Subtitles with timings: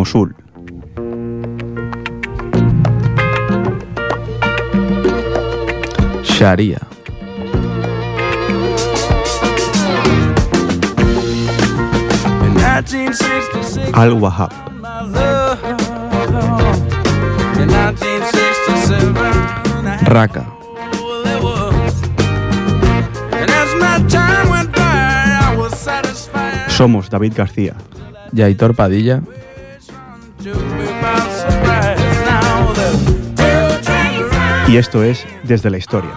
[0.00, 0.34] Mosul.
[6.22, 6.80] Sharia.
[13.92, 14.50] Al-Wahhab.
[20.06, 20.46] Raqqa.
[26.68, 27.74] Somos David García.
[28.32, 29.20] Yaitor Padilla.
[34.70, 36.12] Y esto es Desde la Historia.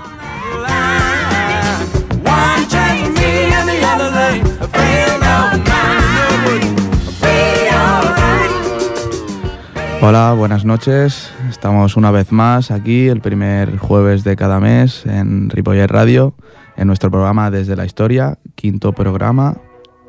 [10.02, 11.32] Hola, buenas noches.
[11.50, 16.36] Estamos una vez más aquí, el primer jueves de cada mes, en Ripollet Radio,
[16.78, 19.58] en nuestro programa Desde la Historia, quinto programa.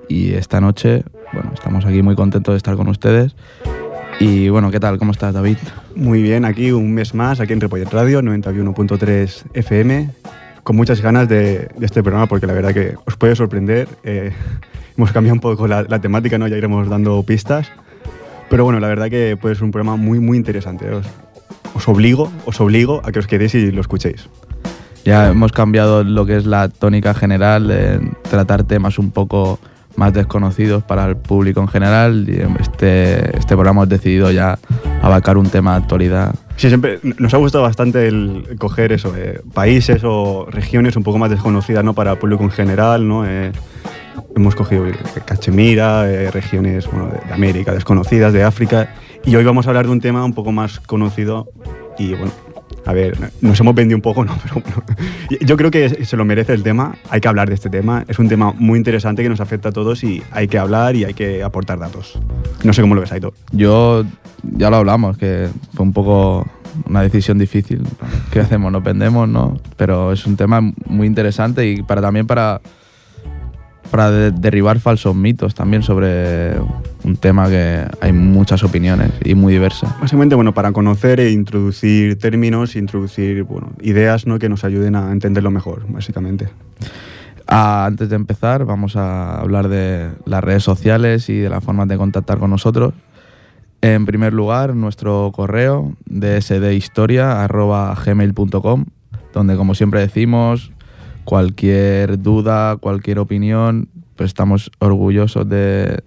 [0.06, 3.36] Y esta noche, bueno, estamos aquí muy contentos de estar con ustedes.
[4.26, 4.96] Y bueno, ¿qué tal?
[4.98, 5.58] ¿Cómo estás, David?
[5.94, 10.10] Muy bien, aquí un mes más, aquí en Ripollet Radio, 91.3 FM,
[10.62, 13.86] con muchas ganas de, de, este programa porque la verdad que os puede sorprender.
[14.02, 14.32] Eh,
[14.96, 16.48] hemos cambiado un poco la, la, temática, ¿no?
[16.48, 17.70] ya iremos dando pistas.
[18.48, 20.88] Pero bueno, la verdad que puede ser un programa muy, muy interesante.
[20.88, 21.04] Os,
[21.74, 24.30] os obligo, os obligo a que os quedéis y lo escuchéis.
[25.04, 29.58] Ya hemos cambiado lo que es la tónica general de tratar temas un poco
[29.96, 32.26] más desconocidos para el público en general.
[32.28, 34.58] Y este, este programa hemos decidido ya
[35.02, 36.34] abarcar un tema de actualidad.
[36.56, 41.18] Sí, siempre nos ha gustado bastante el coger eso, eh, países o regiones un poco
[41.18, 41.94] más desconocidas ¿no?
[41.94, 43.06] para el público en general.
[43.06, 43.26] ¿no?
[43.26, 43.52] Eh,
[44.36, 44.84] hemos cogido
[45.24, 48.94] Cachemira, eh, regiones bueno, de América desconocidas, de África.
[49.24, 51.48] Y hoy vamos a hablar de un tema un poco más conocido
[51.98, 52.32] y bueno,
[52.86, 54.36] a ver, nos hemos vendido un poco, ¿no?
[54.42, 54.84] Pero bueno,
[55.40, 58.18] yo creo que se lo merece el tema, hay que hablar de este tema, es
[58.18, 61.14] un tema muy interesante que nos afecta a todos y hay que hablar y hay
[61.14, 62.18] que aportar datos.
[62.62, 63.34] No sé cómo lo ves, Aitor.
[63.52, 64.04] Yo,
[64.42, 66.46] ya lo hablamos, que fue un poco
[66.88, 67.82] una decisión difícil.
[68.30, 68.72] ¿Qué hacemos?
[68.72, 69.28] ¿Nos vendemos?
[69.28, 69.58] ¿No?
[69.76, 72.60] Pero es un tema muy interesante y para también para
[73.94, 76.54] para de derribar falsos mitos también sobre
[77.04, 79.94] un tema que hay muchas opiniones y muy diversas.
[80.00, 84.40] Básicamente, bueno, para conocer e introducir términos, introducir bueno, ideas ¿no?
[84.40, 86.48] que nos ayuden a entenderlo mejor, básicamente.
[87.46, 91.86] Ah, antes de empezar, vamos a hablar de las redes sociales y de las formas
[91.86, 92.94] de contactar con nosotros.
[93.80, 98.86] En primer lugar, nuestro correo dsdhistoria.gmail.com,
[99.32, 100.72] donde como siempre decimos,
[101.24, 106.00] cualquier duda, cualquier opinión, pues estamos orgullosos de,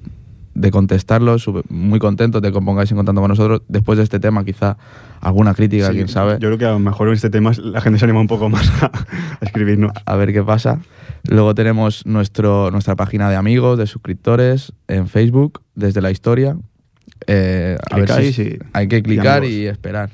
[0.53, 3.61] de contestarlos, muy contentos de que os pongáis en contacto con nosotros.
[3.67, 4.77] Después de este tema, quizá
[5.22, 6.33] alguna crítica, Sí, quién sabe.
[6.33, 8.50] Yo creo que a lo mejor en este tema la gente se anima un poco
[8.50, 9.91] más a, a escribirnos.
[10.06, 10.79] A ver qué pasa.
[11.27, 16.56] Luego tenemos nuestro, nuestra página de amigos, de suscriptores en Facebook, desde la historia.
[17.25, 20.09] Eh, a ver si- hay que clicar y esperar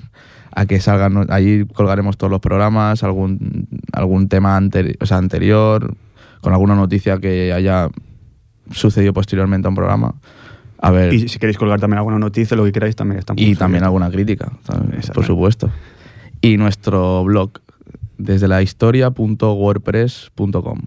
[0.56, 1.26] a que salgan.
[1.32, 5.96] Allí colgaremos todos los programas, algún, algún tema anteri- o sea, anterior,
[6.42, 7.90] con alguna noticia que haya
[8.72, 10.16] sucedido posteriormente a un programa.
[10.80, 13.42] A ver, Y si queréis colgar también alguna noticia, lo que queráis, también estamos.
[13.42, 14.52] y también alguna crítica,
[15.14, 15.70] por supuesto.
[16.42, 17.52] Y nuestro blog,
[18.18, 20.82] desde la historia.wordpress.com,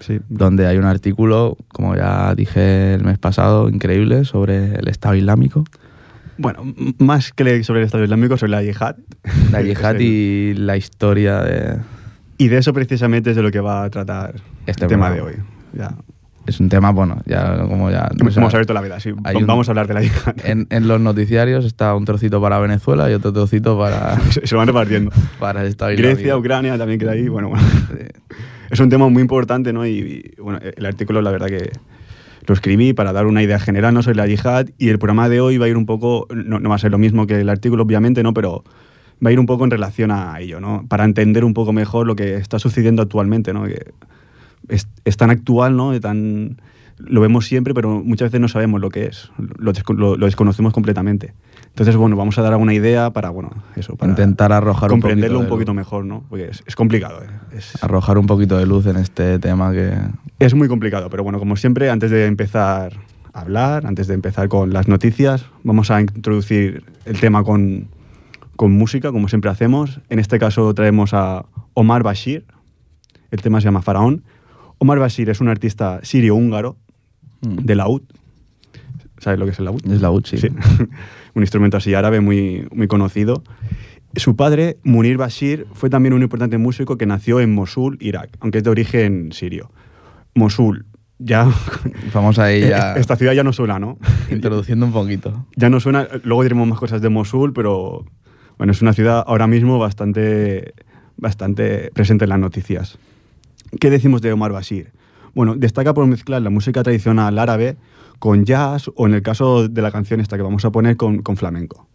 [0.00, 0.18] Sí.
[0.28, 5.64] donde hay un artículo, como ya dije el mes pasado, increíble sobre el Estado Islámico,
[6.42, 8.96] Bueno, más que sobre el Estado Islámico, sobre la yihad.
[9.52, 11.76] la yihad y la historia de...
[12.38, 14.34] Y de eso precisamente es de lo que va a tratar
[14.66, 15.34] Este el tema de hoy.
[15.72, 15.94] Ya.
[16.44, 18.08] Es un tema, bueno, ya como ya...
[18.10, 19.12] o Hemos sea, abierto la vela, sí.
[19.12, 20.34] un- Vamos a hablar de la yihad.
[20.44, 24.66] en, en los noticiarios está un trocito para Venezuela y otro trocito para, se, van
[24.66, 25.12] repartiendo.
[25.38, 26.16] para el Estado Islámico.
[26.16, 27.28] Grecia, Ucrania también queda ahí.
[27.28, 27.64] Bueno, bueno.
[28.70, 29.86] Es un tema muy importante, ¿no?
[29.86, 29.90] Y,
[30.36, 31.70] y, bueno, el artículo, la verdad que
[32.46, 34.02] lo escribí para dar una idea general ¿no?
[34.02, 36.74] sobre la yihad y el programa de hoy va a ir un poco, no, va
[36.74, 38.34] a ser lo mismo que el artículo, obviamente, ¿no?
[38.34, 38.64] Pero
[39.24, 40.84] va a ir un poco en relación a ello, ¿no?
[40.88, 43.64] Para entender un poco mejor lo que está sucediendo actualmente, ¿no?
[44.68, 45.98] Es, tan actual, ¿no?
[46.00, 46.60] Tan,
[46.98, 51.34] lo vemos siempre, pero muchas veces no sabemos lo que es, lo desconocemos completamente.
[51.72, 55.08] Entonces, bueno, vamos a dar alguna idea para, bueno, eso, para Intentar arrojar un poquito
[55.08, 56.22] comprenderlo de un poquito mejor, ¿no?
[56.28, 57.28] Porque es, es complicado, ¿eh?
[57.56, 59.94] es, Arrojar un poquito de luz en este tema que...
[60.38, 62.92] es muy complicado, pero bueno, como siempre, antes de empezar
[63.32, 67.88] a hablar, antes de empezar con las noticias, vamos a introducir el tema con,
[68.56, 70.00] con música, como siempre hacemos.
[70.10, 72.44] En este caso traemos a Omar Bashir,
[73.30, 74.24] el tema se llama Faraón.
[74.76, 76.76] Omar Bashir es un artista sirio-húngaro
[77.42, 77.56] Mm.
[77.64, 78.02] de laúd.
[79.22, 79.80] ¿Sabes lo que es el laúd?
[79.88, 80.36] Es la UCI.
[80.36, 80.48] Sí.
[81.34, 83.44] un instrumento así árabe muy, muy conocido.
[84.16, 88.58] Su padre, Munir Bashir, fue también un importante músico que nació en Mosul, Irak, aunque
[88.58, 89.70] es de origen sirio.
[90.34, 90.86] Mosul,
[91.20, 91.48] ya...
[92.12, 93.96] Vamos ahí ya Esta ciudad ya no suena, ¿no?
[94.28, 95.46] introduciendo un poquito.
[95.54, 98.04] Ya no suena, luego diremos más cosas de Mosul, pero
[98.58, 100.74] bueno, es una ciudad ahora mismo bastante,
[101.16, 102.98] bastante presente en las noticias.
[103.78, 104.90] ¿Qué decimos de Omar Bashir?
[105.34, 107.76] Bueno, destaca por mezclar la música tradicional árabe
[108.18, 111.22] con jazz o en el caso de la canción esta que vamos a poner con,
[111.22, 111.88] con flamenco.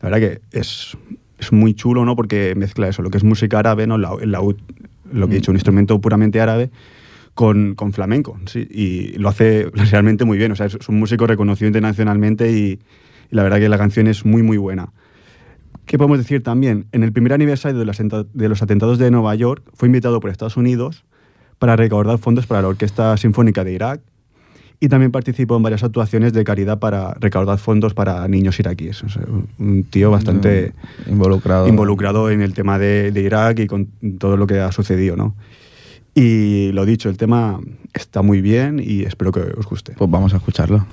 [0.00, 0.96] La verdad que es,
[1.38, 2.14] es muy chulo, ¿no?
[2.16, 3.98] Porque mezcla eso, lo que es música árabe, ¿no?
[3.98, 4.56] La- el laúd,
[5.12, 6.70] lo que he dicho, un instrumento puramente árabe
[7.34, 10.52] con, con flamenco, sí, y lo hace realmente muy bien.
[10.52, 12.78] O sea, es, un músico reconocido internacionalmente y,
[13.30, 14.92] y la verdad que la canción es muy, muy buena.
[15.86, 16.86] ¿Qué podemos decir también?
[16.92, 21.04] En el primer aniversario de los atentados de Nueva York fue invitado por Estados Unidos
[21.62, 24.00] para recaudar fondos para la Orquesta Sinfónica de Irak
[24.80, 29.00] y también participó en varias actuaciones de caridad para recaudar fondos para niños iraquíes.
[29.04, 30.72] O sea, un- un tío bastante
[31.06, 31.68] Involucrado.
[31.68, 33.86] involucrado en el tema de, de Irak y con
[34.18, 35.36] todo lo que ha sucedido, ¿no?
[36.16, 37.60] Y lo dicho, el tema
[37.94, 39.92] está muy bien y espero que os guste.
[39.96, 40.84] Pues vamos a escucharlo.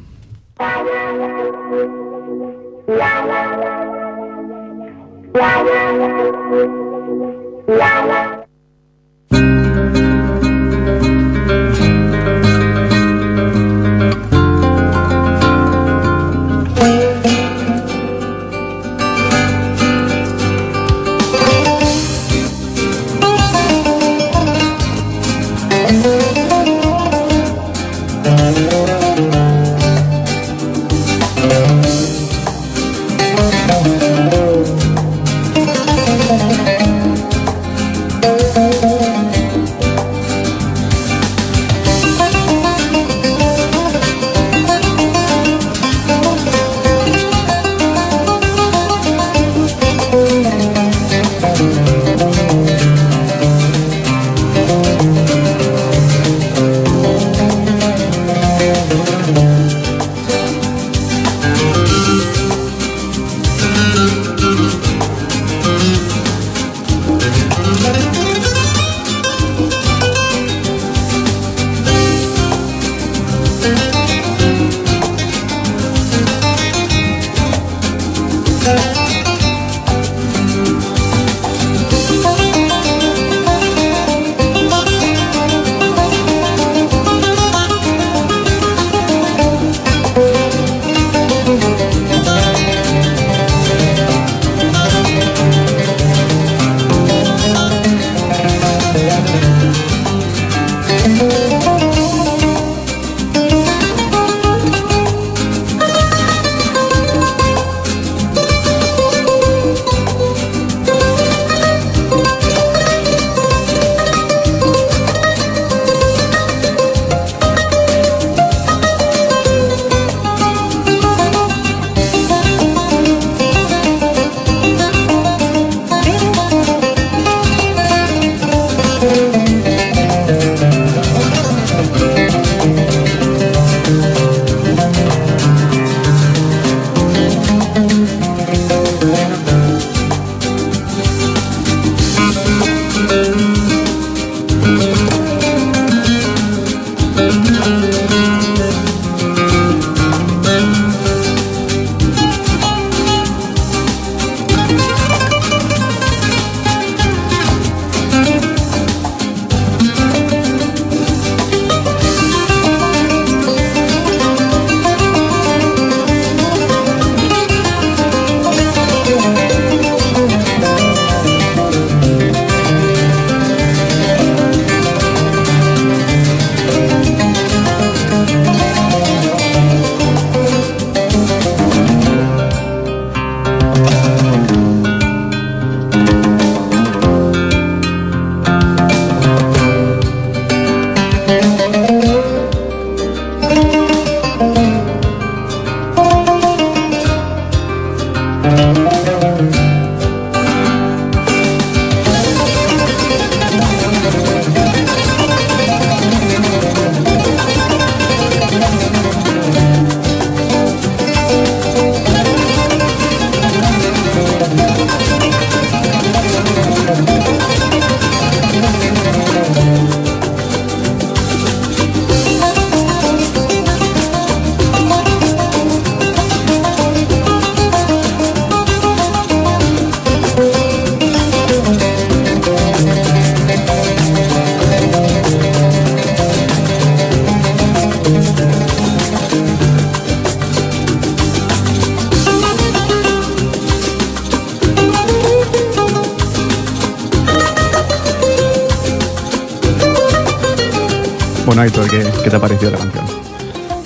[252.40, 253.06] Ha parecido la canción?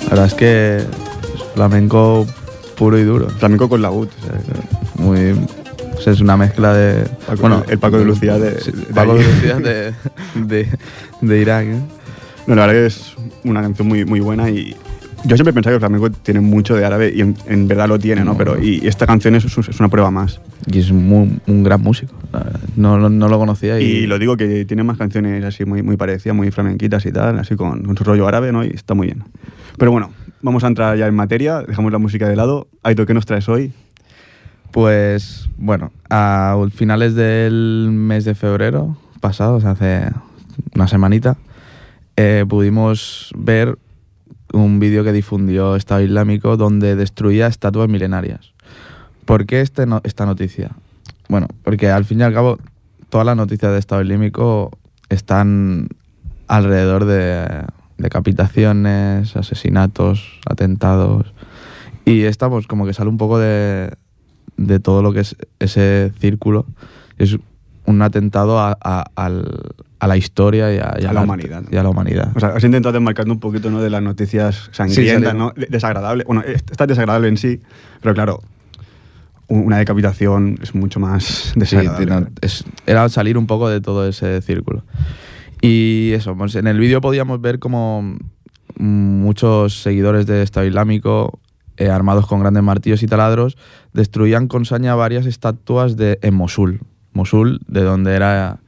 [0.04, 0.86] La verdad es que es
[1.54, 2.26] flamenco
[2.76, 3.28] puro y duro.
[3.28, 4.10] Flamenco con la UT.
[4.96, 5.32] Muy,
[5.96, 7.04] o sea, es una mezcla de.
[7.26, 9.24] Paco- el Paco de Lucía de- sí, de Paco de.
[9.24, 9.94] Lucía de,
[10.34, 10.68] de,
[11.20, 11.66] de Irak.
[11.66, 11.78] ¿eh?
[12.46, 14.76] No, la verdad que es una canción muy, muy buena y
[15.24, 17.88] yo siempre he pensado que el flamenco tiene mucho de árabe y en, en verdad
[17.88, 18.32] lo tiene, ¿no?
[18.32, 18.38] No.
[18.38, 20.40] Pero y, y esta canción es, es una prueba más.
[20.74, 22.14] Y es muy- un gran músico.
[22.76, 23.78] No, no, no lo conocía.
[23.80, 27.12] Y, Y lo digo que tiene más canciones así muy, muy parecidas, muy flamenquitas y
[27.12, 28.64] tal, así con, con su rollo árabe, ¿no?
[28.64, 29.22] Y está muy bien.
[29.78, 30.10] Pero bueno,
[30.42, 32.66] vamos a entrar ya en materia, dejamos la música de lado.
[32.82, 33.72] Aito, ¿qué nos traes hoy?
[34.72, 40.08] Pues bueno, a finales del mes de febrero pasado, o sea, hace
[40.74, 41.36] una semanita,
[42.16, 43.78] eh, pudimos ver
[44.52, 48.53] un vídeo que difundió Estado Islámico donde destruía estatuas milenarias.
[49.24, 50.70] ¿Por qué este no- esta noticia?
[51.28, 52.58] Bueno, porque al fin y al cabo
[53.08, 54.70] todas las noticias de Estado Islámico
[55.08, 55.88] están
[56.48, 57.64] alrededor de
[57.98, 61.32] decapitaciones, asesinatos, atentados.
[62.04, 63.90] Y esta pues como que sale un poco de,
[64.56, 66.66] de todo lo que es ese círculo.
[67.18, 67.36] Es
[67.86, 71.62] un atentado a, a- al- a la historia y a, y A la arte, humanidad.
[71.70, 72.32] Y a la humanidad.
[72.34, 73.80] O sea, has intentado desmarcando un poquito ¿no?
[73.80, 76.24] de las noticias sangrientas, salir- ¿no?
[76.26, 77.60] Bueno, está desagradable en sí,
[78.02, 78.42] pero claro,
[79.48, 82.28] una decapitación es mucho más Sí, desagradable.
[82.40, 84.84] es- era salir un poco de todo ese círculo.
[85.60, 88.16] Y eso, pues en el vídeo podíamos ver como
[88.76, 91.38] muchos seguidores de Estado Islámico,
[91.76, 93.56] eh, armados con grandes martillos y taladros,
[93.92, 96.80] destruían con saña varias estatuas de, en Mosul.
[97.12, 98.58] Mosul, de donde era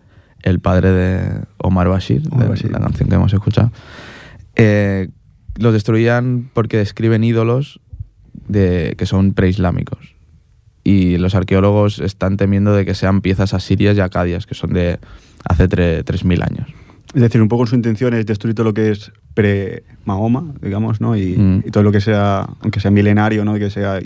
[0.42, 2.70] el padre de Omar Bashir, Omar de Bashir.
[2.70, 3.72] la canción que hemos escuchado.
[4.54, 5.08] Eh,
[5.56, 7.80] los destruían porque describen ídolos
[8.48, 10.14] de, que son preislámicos
[10.88, 15.00] y los arqueólogos están temiendo de que sean piezas asirias y acadias, que son de
[15.44, 16.68] hace tre- 3.000 años.
[17.12, 21.16] Es decir, un poco su intención es destruir todo lo que es pre-Mahoma, digamos, ¿no?
[21.16, 21.62] Y, Mm.
[21.66, 23.54] y todo lo que sea, aunque sea milenario, ¿no?
[23.54, 23.98] Que sea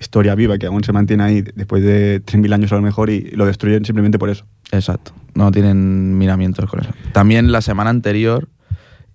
[0.00, 3.30] historia viva, que aún se mantiene ahí después de 3.000 años a lo mejor y
[3.32, 4.44] lo destruyen simplemente por eso.
[4.70, 6.90] Exacto, no tienen miramientos con eso.
[7.12, 8.48] También la semana anterior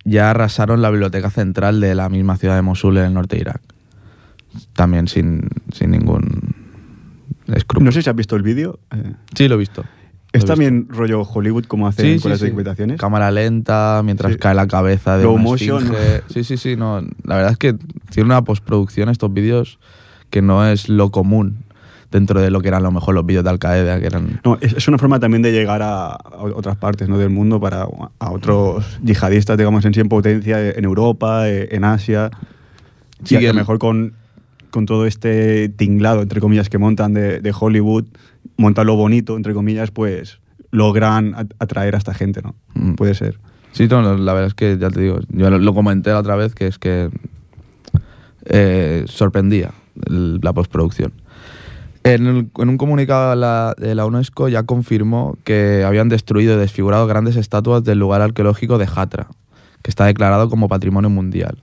[0.04, 3.42] ya arrasaron la biblioteca central de la misma ciudad de Mosul en el norte de
[3.42, 3.62] Irak.
[4.74, 6.33] También sin, sin ningún.
[7.80, 8.78] No sé si has visto el vídeo.
[8.94, 9.82] eh, Sí, lo he visto.
[9.82, 9.88] Lo
[10.32, 10.46] ¿Es visto.
[10.52, 12.96] también rollo Hollywood como hacen Sí, con sí, las sí.
[12.96, 15.92] Cámara lenta, mientras cae la cabeza de Slow una motion.
[16.28, 16.76] Sí, sí, sí.
[16.76, 17.00] No.
[17.24, 17.74] La verdad es que
[18.10, 19.78] tiene una postproducción estos vídeos
[20.30, 21.58] que no es lo común
[22.10, 24.40] dentro de lo que eran a lo mejor los vídeos de Al Qaeda, que eran.
[24.44, 27.18] No, es, es una forma también de llegar a, a otras partes ¿no?
[27.18, 27.86] del mundo para
[28.18, 32.30] a otros yihadistas, digamos, en sí en potencia, en Europa, eh, en Asia.
[33.24, 34.14] Sí, y a lo mejor con,
[34.74, 38.06] con todo este tinglado, entre comillas, que montan de, de Hollywood,
[38.56, 40.40] montan lo bonito, entre comillas, pues
[40.72, 42.56] logran at- atraer a esta gente, ¿no?
[42.74, 42.94] Mm.
[42.94, 43.38] Puede ser.
[43.70, 46.34] Sí, no, la verdad es que ya te digo, yo lo, lo comenté la otra
[46.34, 47.08] vez que es que
[48.46, 49.70] eh, sorprendía
[50.08, 51.12] el- la postproducción.
[52.02, 56.54] En, el- en un comunicado de la, de la UNESCO ya confirmó que habían destruido
[56.54, 59.28] y desfigurado grandes estatuas del lugar arqueológico de Hatra,
[59.82, 61.62] que está declarado como patrimonio mundial,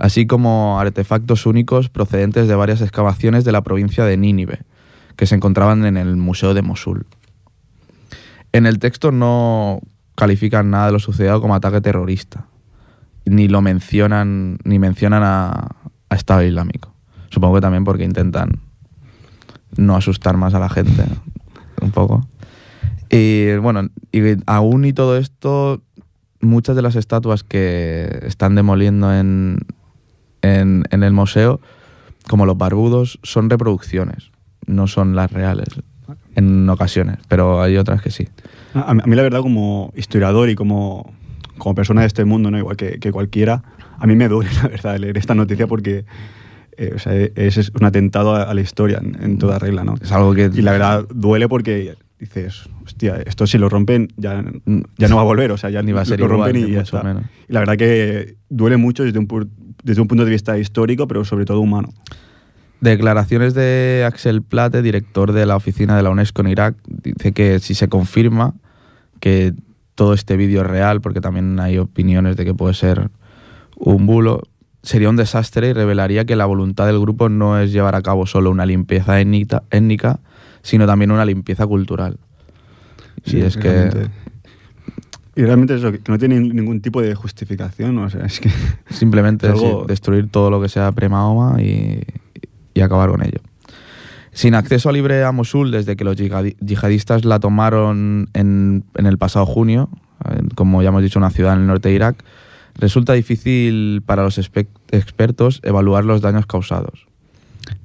[0.00, 4.62] así como artefactos únicos procedentes de varias excavaciones de la provincia de Nínive,
[5.14, 7.06] que se encontraban en el Museo de Mosul.
[8.52, 9.80] En el texto no
[10.14, 12.46] califican nada de lo sucedido como ataque terrorista,
[13.26, 15.76] ni lo mencionan, ni mencionan a,
[16.08, 16.94] a Estado Islámico.
[17.28, 18.58] Supongo que también porque intentan
[19.76, 21.04] no asustar más a la gente,
[21.82, 22.26] un poco.
[23.10, 25.82] Y bueno, y aún y todo esto,
[26.40, 29.58] muchas de las estatuas que están demoliendo en,
[30.42, 31.60] en, en el museo,
[32.28, 34.30] como los barbudos, son reproducciones,
[34.66, 35.68] no son las reales,
[36.34, 38.28] en ocasiones, pero hay otras que sí.
[38.74, 41.12] A, mí, la verdad, como historiador y como,
[41.58, 42.58] como persona de este mundo, ¿no?
[42.58, 43.62] igual que, que cualquiera,
[43.98, 46.04] a mí me duele, la verdad, leer esta noticia porque
[46.76, 49.84] eh, o sea, es, es un atentado a, a la historia en, en toda regla.
[49.84, 49.96] ¿no?
[50.00, 50.50] Es algo que...
[50.52, 54.44] Y la verdad duele porque dices, hostia, esto si lo rompen ya,
[54.98, 56.56] ya no va a volver, o sea, ya Ni va a ser lo igual, rompen
[56.56, 57.02] y ya mucho está.
[57.02, 57.24] menos.
[57.48, 59.50] Y la verdad que duele mucho desde un,
[59.82, 61.88] desde un punto de vista histórico, pero sobre todo humano.
[62.80, 67.58] Declaraciones de Axel Plate, director de la oficina de la UNESCO en Irak, dice que
[67.58, 68.54] si se confirma
[69.18, 69.54] que
[69.94, 73.10] todo este vídeo es real, porque también hay opiniones de que puede ser
[73.76, 74.42] un bulo,
[74.82, 78.26] sería un desastre y revelaría que la voluntad del grupo no es llevar a cabo
[78.26, 80.20] solo una limpieza étnica, étnica
[80.62, 82.18] sino también una limpieza cultural.
[83.24, 84.10] y es que realmente.
[85.36, 88.50] Y realmente eso, que no tiene ningún tipo de justificación, o sea, es que...
[88.90, 92.00] Simplemente Es algo- sí, destruir todo lo que sea pre-Mahoma y,
[92.74, 93.38] y acabar con ello.
[94.32, 99.18] Sin acceso libre a Mosul desde que los yihadi- yihadistas la tomaron en, en el
[99.18, 99.88] pasado junio,
[100.56, 102.22] como ya hemos dicho, una ciudad en el norte de Irak,
[102.74, 107.06] resulta difícil para los expertos evaluar los daños causados.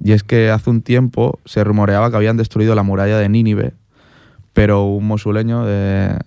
[0.03, 3.73] Y es que hace un tiempo se rumoreaba que habían destruido la muralla de Nínive,
[4.53, 6.17] pero un mosuleño de,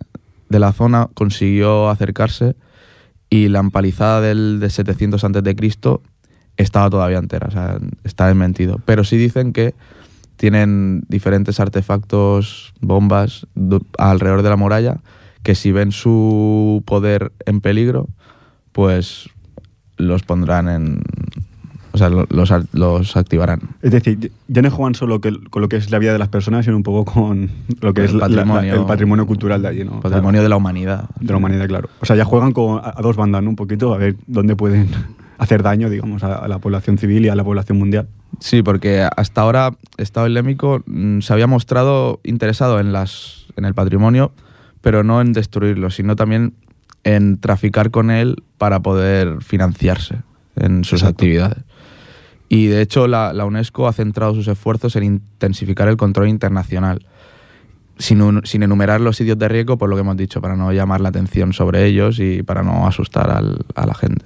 [0.49, 2.57] de la zona consiguió acercarse
[3.31, 5.77] y la empalizada del de 700 a.C.
[6.57, 8.81] estaba todavía entera, o sea, está desmentido.
[8.85, 9.75] Pero sí dicen que
[10.37, 13.47] tienen diferentes artefactos, bombas
[13.99, 15.01] alrededor de la muralla,
[15.43, 18.09] que si ven su poder en peligro,
[18.73, 19.29] pues
[19.97, 21.03] los pondrán en...
[21.93, 23.61] O sea, lo- los, ar- los activarán.
[23.83, 26.29] Es decir, ya no juegan solo que- con lo que es la vida de las
[26.29, 28.75] personas, sino un poco con lo que El es la- la- la- patrimonio.
[28.75, 30.01] el patrimonio cultural de allí, ¿no?
[30.01, 31.09] Patrimonio de la humanidad.
[31.21, 31.89] de la humanidad, claro.
[32.01, 33.51] O sea, ya juegan con, a, a dos bandas, ¿no?
[33.51, 34.89] Un poquito, a ver dónde pueden
[35.39, 38.09] hacer daño, digamos, a, a la población civil y a la población mundial.
[38.41, 43.75] Sí, porque hasta ahora Estado Islámico mm, se había mostrado interesado en, las, en el
[43.75, 44.33] patrimonio,
[44.83, 46.53] pero no en destruirlo, sino también
[47.05, 50.17] en traficar con él para poder financiarse
[50.57, 51.23] en sus Exacto.
[51.25, 51.59] actividades.
[52.49, 57.05] Y de hecho la, la UNESCO ha centrado sus esfuerzos en intensificar el control internacional,
[57.99, 61.01] sin, sin enumerar los sitios de riesgo, por lo que hemos dicho, para no llamar
[61.01, 64.25] la atención sobre ellos y para no asustar al- a la gente.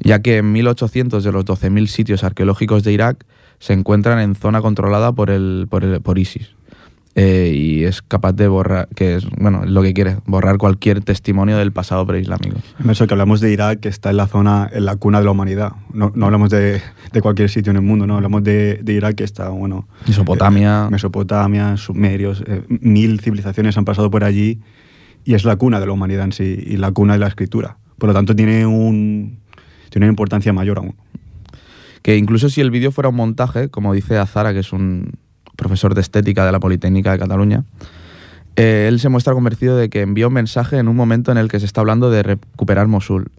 [0.00, 3.24] Ya que en 1800 de los 12.000 sitios arqueológicos de Irak
[3.60, 6.50] se encuentran en zona controlada por, el, por, el- por ISIS.
[7.16, 11.56] Eh, y es capaz de borrar, que es bueno, lo que quiere, borrar cualquier testimonio
[11.56, 12.56] del pasado preislámico.
[12.90, 15.30] Eso que hablamos de Irak, que está en la zona, en la cuna de la
[15.30, 15.72] humanidad.
[15.92, 18.16] No, no hablamos de, de cualquier sitio en el mundo, no.
[18.16, 19.86] Hablamos de, de Irak, que está, bueno...
[20.08, 20.86] Mesopotamia.
[20.86, 24.58] eh, Mesopotamia, sumerios, eh, mil civilizaciones han pasado por allí
[25.24, 27.76] y es la cuna de la humanidad en sí y la cuna de la escritura.
[27.96, 29.38] Por lo tanto, tiene, un,
[29.88, 30.96] tiene una importancia mayor aún.
[32.04, 35.12] que incluso si el vídeo fuera un montaje, como dice Azara, que es un
[35.56, 37.64] profesor de estética de la Politécnica de Cataluña,
[38.56, 41.48] eh, él se muestra convencido de que envía un mensaje en un momento en el
[41.48, 43.32] que se está hablando de recuperar Mosul.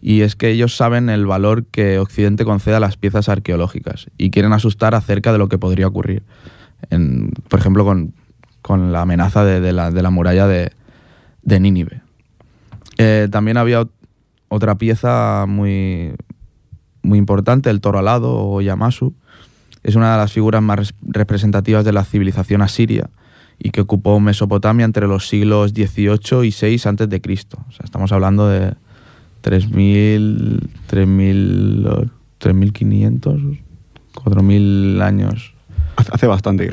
[0.00, 4.30] Y es que ellos saben el valor que Occidente concede a las piezas arqueológicas y
[4.30, 6.24] quieren asustar acerca de lo que podría ocurrir.
[7.48, 8.12] Por ejemplo, con,
[8.62, 10.72] con la amenaza de, la, de la muralla de,
[11.42, 12.02] de Nínive.
[12.98, 13.92] Eh, también había ot-
[14.48, 16.14] otra pieza muy,
[17.02, 19.14] muy importante, el toro alado o Yamasu.
[19.82, 23.10] Es una de las figuras más res- representativas de la civilización asiria
[23.58, 27.58] y que ocupó Mesopotamia entre los siglos XVIII y VI antes de Cristo.
[27.68, 28.74] O sea, estamos hablando de
[29.42, 33.58] 3.000, 3.000, 3.500,
[34.14, 35.54] 4.000 años.
[35.96, 36.70] Hace bastante.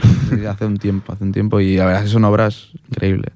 [0.50, 3.32] Hace un tiempo, hace un tiempo y la verdad es que son obras increíbles.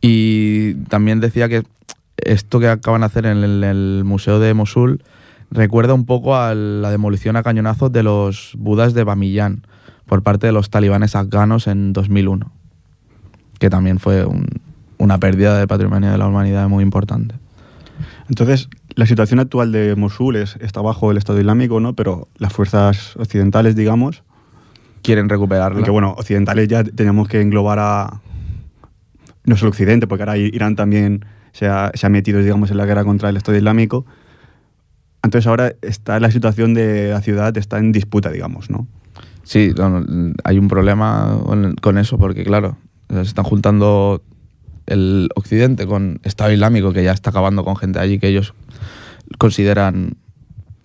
[0.00, 1.62] Y también decía que
[2.18, 5.02] esto que acaban de hacer en el, el Museo de Mosul
[5.50, 9.66] recuerda un poco a la demolición a cañonazos de los budas de Bamiyan
[10.06, 12.50] por parte de los talibanes afganos en 2001,
[13.58, 14.46] que también fue un-
[14.98, 17.34] una pérdida del patrimonio de la humanidad muy importante.
[18.28, 21.94] Entonces, la situación actual de Mosul es, está bajo el Estado Islámico, ¿no?
[21.94, 24.22] Pero las fuerzas occidentales, digamos,
[25.02, 25.76] Quieren recuperarla.
[25.76, 28.20] aunque bueno, occidentales ya tenemos que englobar a...
[29.44, 32.86] No solo Occidente, porque ahora Irán también se ha, se ha metido, digamos, en la
[32.86, 34.04] guerra contra el Estado Islámico.
[35.26, 38.86] Entonces ahora está la situación de la ciudad, está en disputa, digamos, ¿no?
[39.42, 40.04] Sí, no,
[40.44, 41.38] hay un problema
[41.80, 42.76] con, eso porque, claro,
[43.10, 44.22] se están juntando
[44.86, 48.54] el Occidente con Estado Islámico, que ya está acabando con gente allí que ellos
[49.38, 50.14] consideran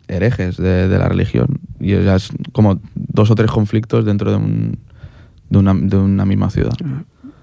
[0.08, 1.60] herejes de, de la religión.
[1.80, 4.78] Y ya es como dos o tres conflictos dentro de, un-
[5.50, 6.74] de, una, de una misma ciudad.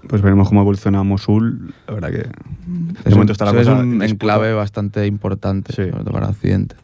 [0.07, 1.73] Pues veremos cómo evoluciona Mosul.
[1.87, 2.29] La verdad que de
[3.05, 4.05] Es momento un, está la es cosa un en disputa.
[4.13, 5.83] enclave bastante importante Sí.
[6.11, 6.75] para Occidente.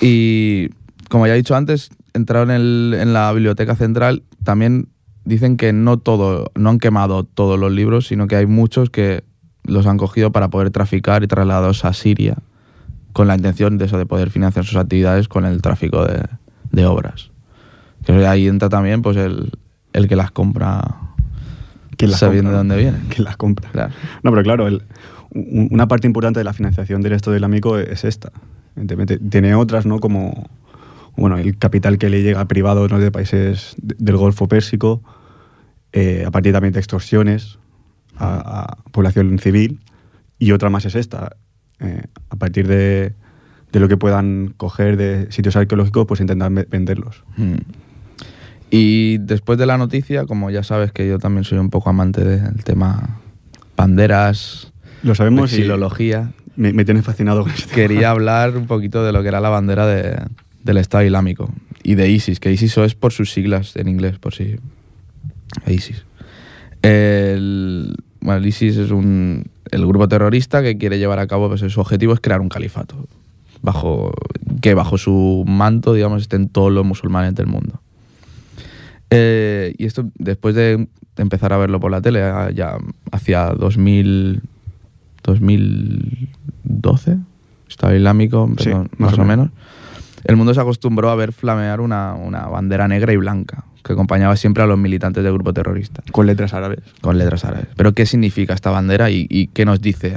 [0.00, 0.70] Y
[1.08, 4.22] como ya he dicho antes, entraron en, el- en la biblioteca central.
[4.44, 4.88] También
[5.24, 9.24] dicen que no todo, no han quemado todos los libros, sino que hay muchos que
[9.64, 12.36] los han cogido para poder traficar y trasladados a Siria
[13.12, 16.22] con la intención de eso, de poder financiar sus actividades con el tráfico de,
[16.70, 17.30] de obras.
[18.04, 19.50] Que ahí entra también pues el,
[19.94, 20.84] el que las compra
[21.96, 23.06] ¿Quién las sabiendo de dónde vienen.
[23.08, 23.70] ¿Quién las compra?
[23.70, 23.92] Claro.
[24.22, 24.82] No, pero claro, el-
[25.32, 28.30] una parte importante de la financiación del Estado Islámico es esta.
[28.76, 29.98] Evidentemente, tiene otras, ¿no?
[30.00, 30.48] Como
[31.16, 32.46] bueno, el capital que le llega
[32.88, 32.98] ¿no?
[33.00, 35.02] de países de- del Golfo Pérsico,
[35.92, 37.58] eh, a partir también de extorsiones
[38.18, 39.80] a, a población civil,
[40.38, 41.36] y otra más es esta.
[41.80, 43.14] eh, a partir de,
[43.72, 47.22] de lo que puedan coger de sitios arqueológicos, pues intentar ve- venderlos.
[47.38, 47.54] Mm.
[48.70, 52.24] Y después de la noticia, como ya sabes que yo también soy un poco amante
[52.24, 53.20] del tema
[53.76, 55.64] banderas, Lo sabemos y
[56.56, 59.48] me, me tienes fascinado con este quería hablar un poquito de lo que era la
[59.50, 60.18] bandera de-
[60.64, 61.50] del Estado Islámico
[61.82, 64.56] y de ISIS, que ISIS es por sus siglas en inglés, por si...
[65.66, 66.04] ISIS.
[66.82, 71.60] El, bueno, el ISIS es un, el grupo terrorista que quiere llevar a cabo, pues
[71.72, 73.06] su objetivo es crear un califato.
[73.62, 74.12] bajo
[74.60, 77.80] que bajo su manto, digamos, estén todos los musulmanes del mundo.
[79.10, 82.20] Eh, y esto, después de empezar a verlo por la tele,
[82.54, 82.76] ya
[83.12, 84.42] hacia 2000,
[85.32, 87.16] 2012,
[87.68, 89.50] Estado Islámico, Sí, perdón, más más, o menos.
[90.24, 94.34] El mundo se acostumbró a ver flamear una, una bandera negra y blanca que acompañaba
[94.36, 96.80] siempre a los militantes del grupo terrorista Con letras árabes.
[97.00, 97.68] con letras árabes.
[97.76, 100.16] Pero ¿qué significa esta bandera y, y qué nos dice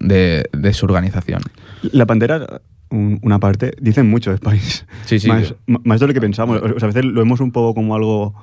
[0.00, 1.40] de, de su organización?
[1.92, 4.84] La bandera, un- una parte, dicen mucho del país.
[5.06, 5.28] Sí, sí.
[5.28, 6.60] Más, m- más de lo que pensamos.
[6.60, 8.34] O sea, a veces lo vemos un poco como algo.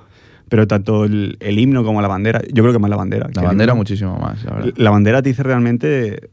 [0.50, 2.42] Pero tanto el, el himno como la bandera.
[2.54, 3.30] Yo creo que más la bandera.
[3.34, 3.78] La bandera himno.
[3.78, 4.74] muchísimo más, la verdad.
[4.78, 6.30] La bandera te dice realmente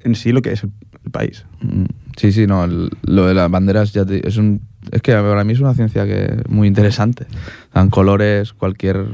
[0.00, 0.70] en sí lo que es el,
[1.04, 1.44] el país.
[1.60, 1.84] Mm,
[2.16, 2.64] Sí, sí, no.
[2.64, 4.60] el- lo de las banderas ya te- es un.
[4.90, 7.26] Es que para mí es una ciencia que es muy interesante.
[7.72, 9.04] Dan colores, cualquier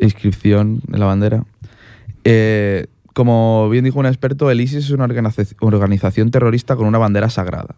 [0.00, 1.44] inscripción en la bandera.
[2.24, 6.98] Eh, como bien dijo un experto, el ISIS es una organiza- organización terrorista con una
[6.98, 7.76] bandera sagrada.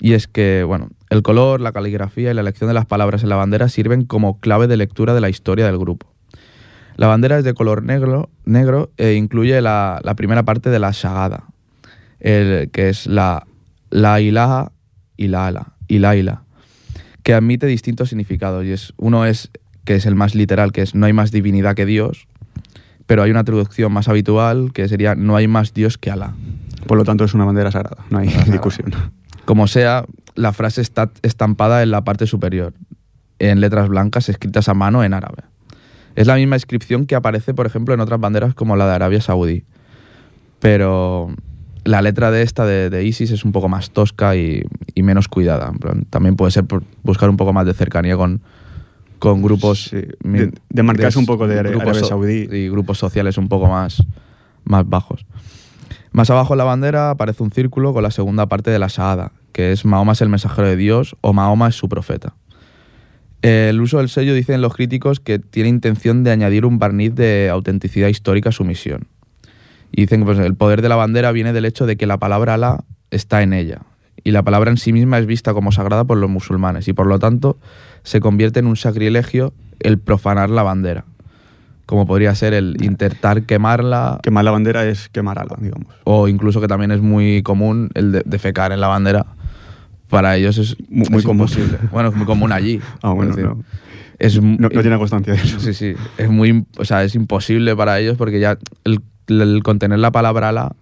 [0.00, 3.28] Y es que, bueno, el color, la caligrafía y la elección de las palabras en
[3.28, 6.12] la bandera sirven como clave de lectura de la historia del grupo.
[6.96, 10.90] La bandera es de color negro, negro e incluye la, la primera parte de la
[10.92, 11.44] shagada,
[12.20, 13.46] el, que es la,
[13.90, 14.72] la ilaha
[15.16, 16.42] y la ala, y la ila,
[17.22, 18.64] que admite distintos significados.
[18.64, 19.50] Y es, uno es,
[19.84, 22.26] que es el más literal, que es no hay más divinidad que Dios,
[23.06, 26.34] pero hay una traducción más habitual que sería no hay más Dios que Alá.
[26.86, 28.04] Por lo tanto, es una bandera sagrada.
[28.10, 28.52] No hay Sagrada.
[28.52, 28.92] discusión.
[29.44, 32.74] Como sea, la frase está estampada en la parte superior,
[33.38, 35.44] en letras blancas escritas a mano en árabe.
[36.16, 39.20] Es la misma inscripción que aparece, por ejemplo, en otras banderas como la de Arabia
[39.20, 39.64] Saudí.
[40.60, 41.34] Pero
[41.84, 44.62] la letra de esta de, de ISIS es un poco más tosca y,
[44.94, 45.72] y menos cuidada.
[46.10, 48.40] También puede ser por buscar un poco más de cercanía con,
[49.18, 49.88] con grupos...
[49.90, 52.48] Sí, de- de marcarse un poco de grupos Arabia Saudí.
[52.50, 54.02] Y grupos sociales un poco más,
[54.64, 55.26] más bajos.
[56.12, 59.32] Más abajo en la bandera aparece un círculo con la segunda parte de la Shahada,
[59.54, 62.34] que es Mahoma es el mensajero de Dios o Mahoma es su profeta.
[63.40, 67.48] El uso del sello dicen los críticos que tiene intención de añadir un barniz de
[67.50, 69.06] autenticidad histórica a su misión.
[69.92, 72.18] Y dicen que pues, el poder de la bandera viene del hecho de que la
[72.18, 73.82] palabra Alá está en ella.
[74.24, 76.88] Y la palabra en sí misma es vista como sagrada por los musulmanes.
[76.88, 77.58] Y por lo tanto
[78.02, 81.04] se convierte en un sacrilegio el profanar la bandera.
[81.86, 85.94] Como podría ser el intentar quemarla Quemar la bandera es quemar ala, digamos.
[86.04, 89.26] o incluso que también es muy común el de defecar en la bandera.
[90.14, 91.42] Para ellos es Muy- muy es común.
[91.48, 91.78] imposible.
[91.92, 92.80] Bueno, es muy común allí.
[93.02, 93.62] Ah, bueno, no.
[94.18, 95.58] Es, No, no tiene constancia de eso.
[95.60, 95.94] Sí, sí.
[96.18, 100.52] Es muy, o sea, es imposible para ellos porque ya el, el contener la palabra
[100.52, 100.74] la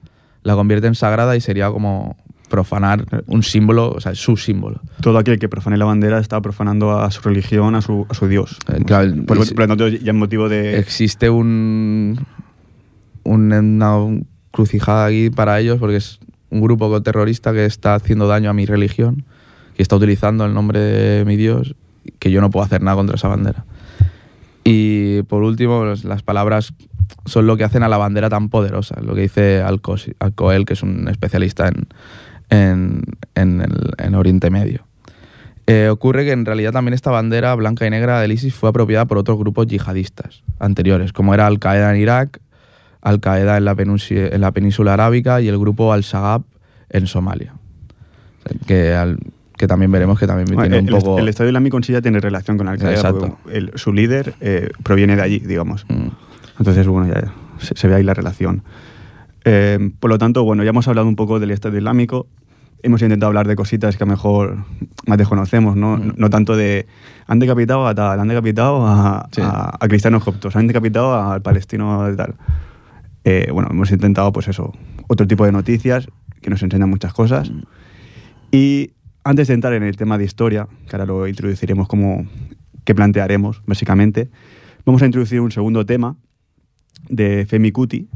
[0.45, 2.17] la convierte en sagrada y sería como
[2.51, 4.81] profanar un símbolo, o sea, es su símbolo.
[5.01, 8.27] Todo aquel que profane la bandera está profanando a su religión, a su, a su
[8.27, 8.59] Dios.
[8.75, 10.79] Eh, claro, por, y si- por lo tanto, ya es motivo de.
[10.79, 12.19] Existe un,
[13.23, 16.19] un- una crucijada aquí para ellos porque es
[16.53, 19.25] un grupo terrorista que está haciendo daño a mi religión
[19.77, 21.75] y está utilizando el nombre de mi Dios
[22.19, 23.65] que yo no puedo hacer nada contra esa bandera.
[24.65, 26.75] Y por último, las palabras
[27.25, 30.83] son lo que hacen a la bandera tan poderosa, lo que dice Al-Coel, que es
[30.83, 33.03] un especialista en,
[33.35, 33.65] en,
[33.99, 34.85] en Oriente Medio.
[35.67, 39.07] Eh, ocurre que en realidad también esta bandera blanca y negra del ISIS fue apropiada
[39.07, 42.41] por otros grupos yihadistas anteriores, como era Al-Qaeda en Irak,
[43.03, 46.43] Al-Qaeda en, en la península arábica y el grupo Al-Shabaab
[46.91, 47.55] en Somalia.
[47.55, 49.19] O sea, que, al-
[49.59, 51.19] que también veremos que también tiene el, un poco...
[51.19, 53.13] el Estado Islámico en sí ya tiene relación con Al-Qaeda.
[53.75, 55.85] Su líder eh, proviene de allí, digamos.
[55.89, 56.09] Mm.
[56.59, 58.63] Entonces, bueno, ya se, se ve ahí la relación.
[59.45, 62.27] Eh, por lo tanto, bueno, ya hemos hablado un poco del Estado Islámico.
[62.85, 64.59] Hemos intentado hablar de cositas que a lo mejor
[65.07, 65.97] más desconocemos, ¿no?
[65.97, 66.13] Mm.
[66.17, 66.87] No tanto de
[67.29, 69.41] han decapitado a tal, han decapitado a, Sí.
[69.43, 72.35] a- a cristianos coptos, han decapitado al palestino de tal.
[73.25, 74.73] Eh, bueno, hemos intentado, pues eso,
[75.09, 76.09] otro tipo de noticias
[76.41, 77.51] que nos enseñan muchas cosas.
[77.51, 77.63] Mm.
[78.51, 78.91] Y
[79.25, 82.27] antes de entrar en el tema de historia, que ahora lo introduciremos como
[82.85, 84.31] que plantearemos, básicamente,
[84.85, 86.17] vamos a introducir un segundo tema
[87.09, 88.09] de Femi Kuti,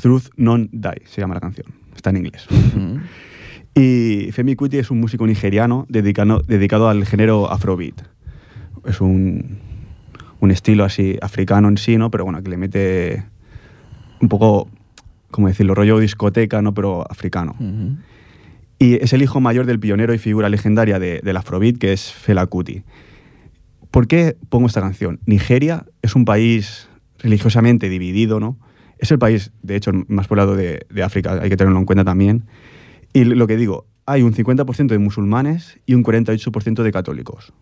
[0.00, 1.66] Truth Non Die, se llama la canción.
[1.94, 2.46] Está en inglés.
[2.50, 2.96] Mm.
[3.74, 8.02] Y Femi Kuti es un músico nigeriano dedicado, dedicado al género afrobeat.
[8.84, 9.58] Es un,
[10.40, 12.10] un estilo así africano en sí, ¿no?
[12.10, 13.24] Pero bueno, que le mete
[14.22, 14.68] un poco,
[15.30, 16.72] como decirlo, rollo discoteca, ¿no?
[16.72, 17.56] Pero africano.
[18.78, 22.12] Y es el hijo mayor del pionero y figura legendaria de, del Afrobeat, que es
[22.12, 22.84] Fela Kuti.
[23.90, 25.20] ¿Por qué pongo esta canción?
[25.26, 28.58] Nigeria es un país religiosamente dividido, ¿no?
[28.98, 32.04] Es el país, de hecho, más poblado de, de África, hay que tenerlo en cuenta
[32.04, 32.44] también.
[33.12, 37.52] Y lo que digo, hay un 50% de musulmanes y un 48% de católicos.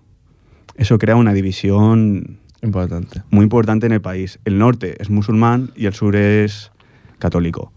[0.76, 3.22] Eso crea una división Importante.
[3.30, 4.38] Muy importante en el país.
[4.44, 6.72] El norte es musulmán y el sur es
[7.18, 7.72] católico.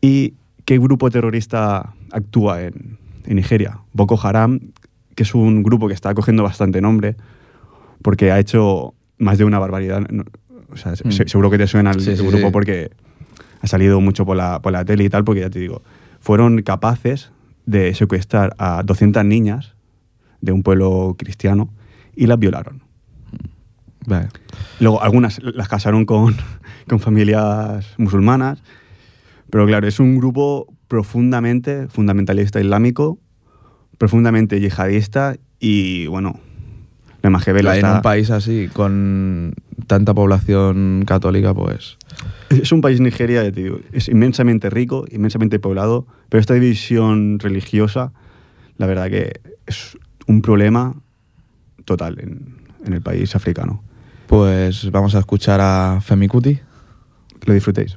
[0.00, 3.78] ¿Y qué grupo terrorista actúa en, en Nigeria?
[3.92, 4.60] Boko Haram,
[5.14, 7.16] que es un grupo que está cogiendo bastante nombre,
[8.02, 10.02] porque ha hecho más de una barbaridad.
[10.70, 11.10] O sea, mm.
[11.10, 12.52] se, seguro que te suena el, sí, el sí, grupo sí.
[12.52, 12.90] porque
[13.60, 15.82] ha salido mucho por la, por la tele y tal, porque ya te digo,
[16.20, 17.30] fueron capaces
[17.64, 19.74] de secuestrar a 200 niñas
[20.42, 21.70] de un pueblo cristiano
[22.14, 22.83] y las violaron.
[24.80, 26.36] Luego algunas las casaron con,
[26.88, 28.62] con familias musulmanas,
[29.50, 33.18] pero claro, es un grupo profundamente fundamentalista islámico,
[33.98, 36.38] profundamente yihadista y bueno,
[37.22, 37.90] la Majevela está...
[37.90, 39.54] En un país así, con
[39.86, 41.96] tanta población católica, pues...
[42.50, 48.12] Es un país Nigeria, tío, es inmensamente rico, inmensamente poblado, pero esta división religiosa,
[48.76, 50.94] la verdad que es un problema
[51.84, 53.82] total en, en el país africano
[54.34, 56.56] pues vamos a escuchar a Femi Cuti.
[57.38, 57.96] Que lo disfrutéis.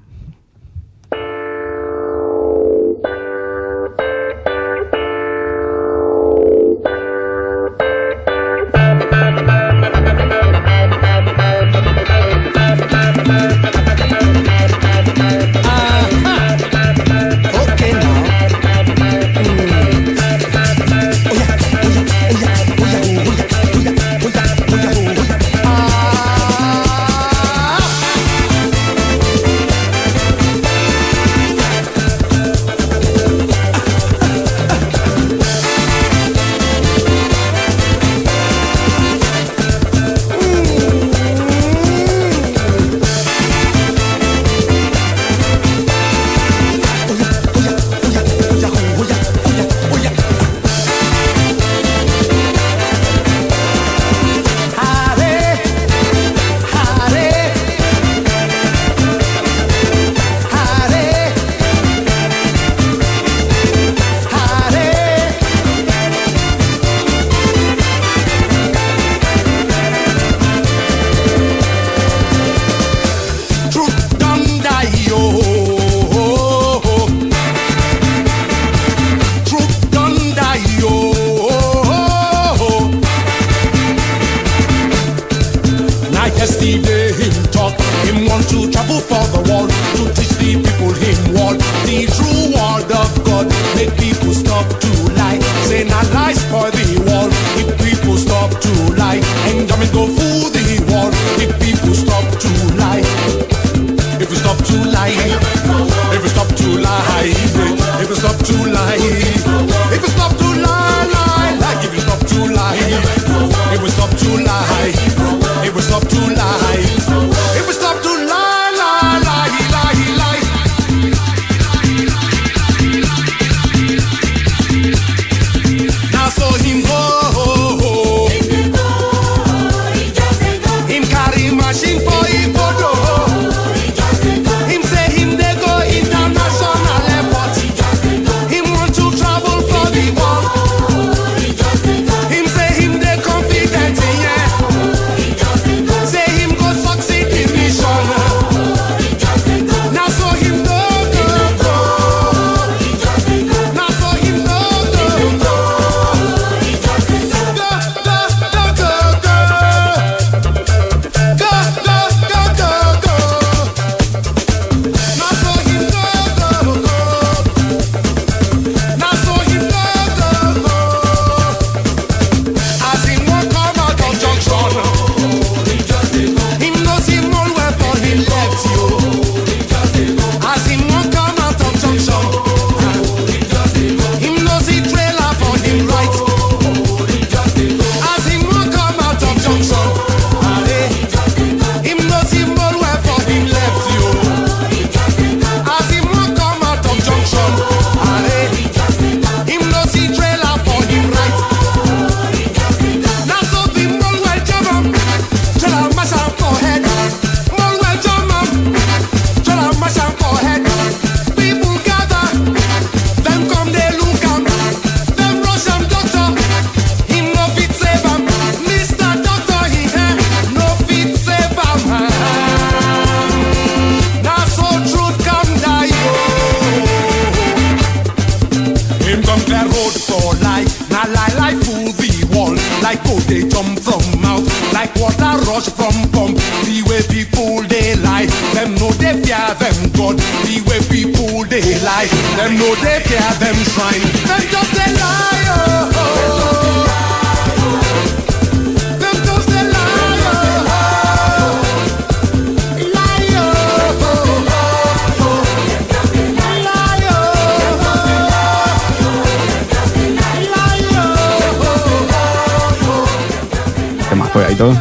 [264.58, 264.74] Todo?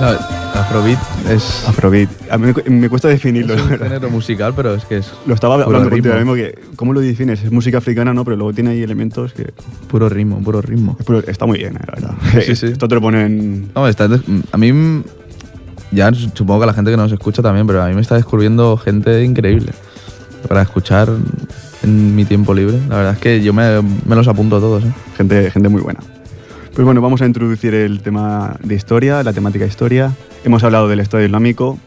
[0.00, 0.06] No,
[0.58, 2.08] Afrobeat es, Afrobeat.
[2.30, 5.34] A mí me, me cuesta definirlo, es un género musical, pero es que es Lo
[5.34, 7.42] estaba hablando contigo mismo que, ¿cómo lo defines?
[7.42, 8.24] Es música africana, ¿no?
[8.24, 9.52] Pero luego tiene ahí elementos que...
[9.88, 10.96] puro ritmo, puro ritmo.
[11.26, 12.42] está muy bien, eh, la verdad.
[12.42, 12.66] Sí, sí.
[12.66, 13.70] Esto te lo ponen...
[13.74, 14.08] No, está
[14.52, 15.02] a mí,
[15.92, 18.76] ya supongo que la gente que nos escucha también, pero a mí me está descubriendo
[18.78, 19.72] gente increíble
[20.48, 21.10] para escuchar
[21.82, 22.78] en mi tiempo libre.
[22.88, 24.84] La verdad es que yo me, me los apunto a todos.
[24.84, 24.92] ¿eh?
[25.16, 26.00] Gente, gente muy buena.
[26.80, 30.16] Pues bueno, vamos a introducir el tema de historia, la temática historia.
[30.44, 31.78] Hemos hablado del Estado Islámico,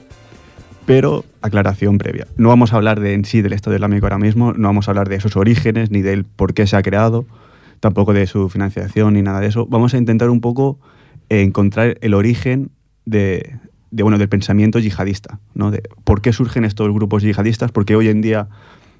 [0.86, 2.27] pero aclaración previa.
[2.38, 4.91] No vamos a hablar de en sí del Estado Islámico ahora mismo, no vamos a
[4.91, 7.25] hablar de sus orígenes, ni del por qué se ha creado,
[7.79, 9.65] tampoco de su financiación, ni nada de eso.
[9.65, 10.77] Vamos a intentar un poco
[11.27, 12.69] encontrar el origen
[13.06, 13.58] de,
[13.89, 15.71] de, bueno, del pensamiento yihadista, ¿no?
[15.71, 18.47] De por qué surgen estos grupos yihadistas, por qué hoy en día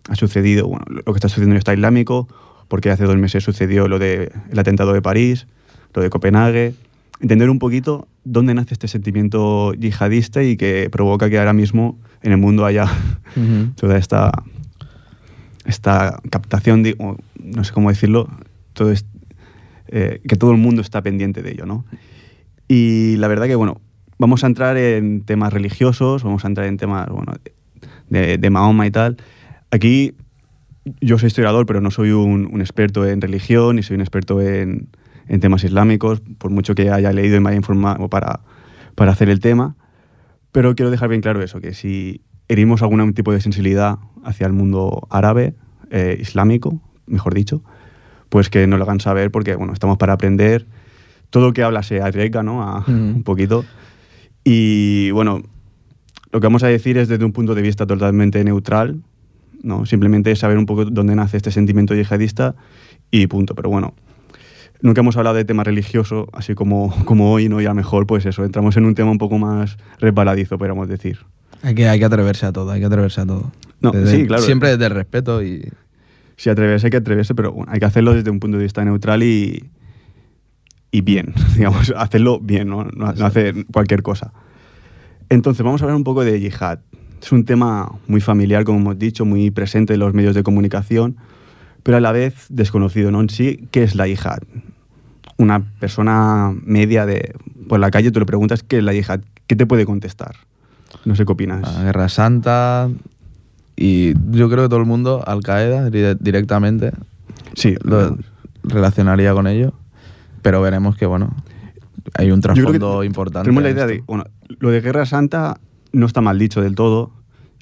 [0.10, 2.28] ha sucedido bueno, lo que está sucediendo en el Estado Islámico,
[2.68, 5.46] por qué hace dos meses sucedió lo del atentado de París,
[5.94, 6.74] lo de Copenhague,
[7.20, 12.32] entender un poquito dónde nace este sentimiento yihadista y que provoca que ahora mismo en
[12.32, 12.86] el mundo haya
[13.76, 14.32] toda esta,
[15.66, 16.96] esta captación, de,
[17.42, 18.28] no sé cómo decirlo,
[18.74, 19.06] todo es-
[19.88, 21.86] eh, que todo el mundo está pendiente de ello, ¿no?
[22.68, 23.80] Y la verdad que, bueno,
[24.18, 27.34] vamos a entrar en temas religiosos, vamos a entrar en temas, bueno,
[28.10, 29.18] de, de Mahoma y tal.
[29.70, 30.14] Aquí
[31.02, 34.42] yo soy historiador, pero no soy un, un experto en religión ni soy un experto
[34.42, 34.88] en,
[35.28, 38.42] en temas islámicos, por mucho que haya leído y me haya informado para,
[38.96, 39.76] para hacer el tema.
[40.52, 44.54] Pero quiero dejar bien claro eso, que si herimos algún tipo de sensibilidad hacia el
[44.54, 45.56] mundo árabe,
[45.90, 47.64] eh, islámico, mejor dicho,
[48.30, 50.66] pues que nos lo hagan saber porque, bueno, estamos para aprender.
[51.30, 52.64] Todo lo que habla se arriesga, ¿no?
[52.64, 52.92] A, Ujú.
[52.92, 53.66] Un poquito.
[54.44, 55.42] Y, bueno,
[56.32, 59.02] lo que vamos a decir es desde un punto de vista totalmente neutral,
[59.62, 59.86] ¿no?
[59.86, 62.56] Simplemente saber un poco dónde nace este sentimiento yihadista
[63.12, 63.56] y punto.
[63.56, 63.94] Pero bueno,
[64.84, 67.60] nunca hemos hablado de tema religioso, así como, como hoy, ¿no?
[67.62, 70.88] Y a lo mejor, pues eso, entramos en un tema un poco más resbaladizo, podríamos
[70.88, 71.20] decir.
[71.64, 73.52] Hay que, hay que atreverse a todo, hay que atreverse a todo.
[73.82, 74.44] No, Desde- sí, claro.
[74.44, 75.68] Siempre desde el respeto y...
[76.36, 78.84] Si atreverse, hay que atreverse, pero bueno, hay que hacerlo desde un punto de vista
[78.84, 79.70] neutral y,
[80.92, 82.84] y bien, digamos, hacerlo bien, ¿no?
[82.86, 84.34] No, no hacer cualquier cosa.
[85.30, 86.80] Entonces, vamos a hablar un poco de yihad.
[87.22, 91.16] Es un tema muy familiar, como hemos dicho, muy presente en los medios de comunicación,
[91.84, 93.22] pero a la vez desconocido, ¿no?
[93.22, 94.40] En sí, ¿qué es la yihad?
[95.44, 97.36] Una persona media de
[97.68, 100.36] por la calle, tú le preguntas qué es la yihad, ¿qué te puede contestar?
[101.04, 101.62] No sé qué opinas.
[101.62, 102.90] La Guerra Santa
[103.76, 106.92] y yo creo que todo el mundo, Al Qaeda dire- directamente,
[107.56, 108.18] Sí, lo
[108.64, 109.74] relacionaría con ello,
[110.42, 111.36] pero veremos que bueno,
[112.16, 113.46] hay un trasfondo importante.
[113.46, 114.24] Tenemos la idea de, bueno,
[114.60, 115.60] lo de Guerra Santa
[115.92, 117.12] no está mal dicho del todo.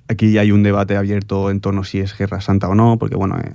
[0.08, 3.16] Aquí hay un debate abierto en torno a si es Guerra Santa o no, porque
[3.16, 3.54] bueno, eh,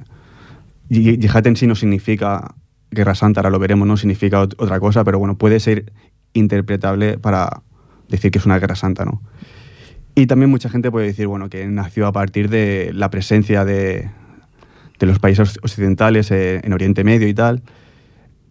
[0.90, 2.54] yi- yihad en sí no significa
[2.96, 5.92] Guerra Santa, ahora lo veremos, no significa ot- otra cosa, pero bueno, puede ser
[6.32, 7.62] interpretable para
[8.08, 9.22] decir que es una Guerra Santa, ¿no?
[10.14, 14.10] Y también mucha gente puede decir, bueno, que nació a partir de la presencia de,
[14.98, 17.62] de los países occidentales eh, en Oriente Medio y tal.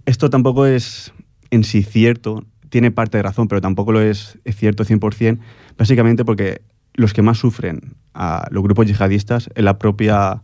[0.06, 1.12] Esto tampoco es
[1.50, 5.40] en sí cierto, tiene parte de razón, pero tampoco lo es, es cierto 100%,
[5.78, 6.62] básicamente porque
[6.94, 10.44] los que más sufren a los grupos yihadistas es la propia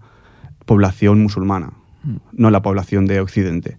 [0.65, 1.73] población musulmana,
[2.31, 3.77] no la población de Occidente.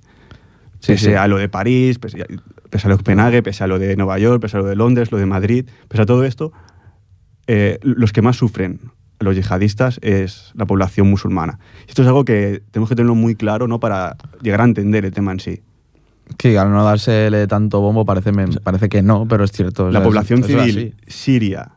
[0.83, 1.15] Sí, pese sí.
[1.15, 2.27] a lo de París, pese a,
[2.69, 4.75] pese a lo de Copenhague, pese a lo de Nueva York, pese a lo de
[4.77, 6.53] Londres, lo de Madrid, pese a todo esto,
[7.47, 8.81] eh, los que más sufren
[9.21, 11.61] los yihadistas es la población musulmana.
[11.87, 13.79] Esto es algo que tenemos que tenerlo muy claro ¿no?
[13.79, 15.61] para llegar a entender el tema en sí.
[16.41, 19.87] Sí, al no dársele tanto bombo parece, me- parece que no, pero es cierto.
[19.87, 21.73] o la sea, población es- eso es civil siria,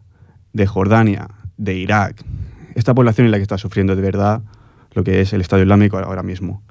[0.54, 1.28] de Jordania,
[1.58, 2.24] de Irak,
[2.74, 4.42] esta población es la que está sufriendo de verdad
[4.94, 6.64] lo que es el Estado Islámico ahora mismo.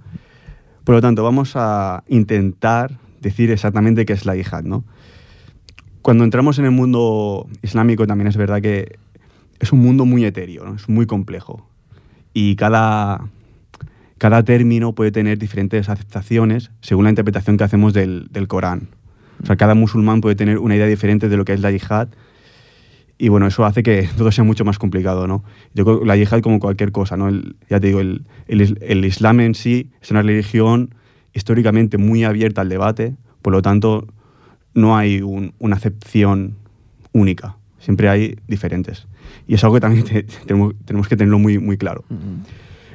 [0.85, 4.85] Por lo tanto, vamos a intentar decir exactamente qué es la yihad, ¿no?
[6.03, 8.99] Cuando entramos en el mundo islámico también es verdad que
[9.59, 11.66] es un mundo muy etéreo, es muy complejo.
[12.35, 13.30] Y cada,
[14.18, 18.89] cada término puede tener diferentes aceptaciones según la interpretación que hacemos del, del Corán.
[19.43, 22.09] O sea, cada musulmán puede tener una idea diferente de lo que es la yihad.
[23.17, 25.45] Y bueno, eso hace que todo sea mucho más complicado, ¿no?
[25.75, 27.29] Yo creo que la yihad como cualquier cosa, ¿no?
[27.29, 30.95] El- ya te digo, el, el el Islam en sí es una religión
[31.33, 34.07] históricamente muy abierta al debate, por lo tanto,
[34.75, 36.55] no hay un- una acepción
[37.12, 39.07] única, siempre hay diferentes.
[39.47, 42.05] Y es algo que también te- tenemos, tenemos que tenerlo muy, muy claro.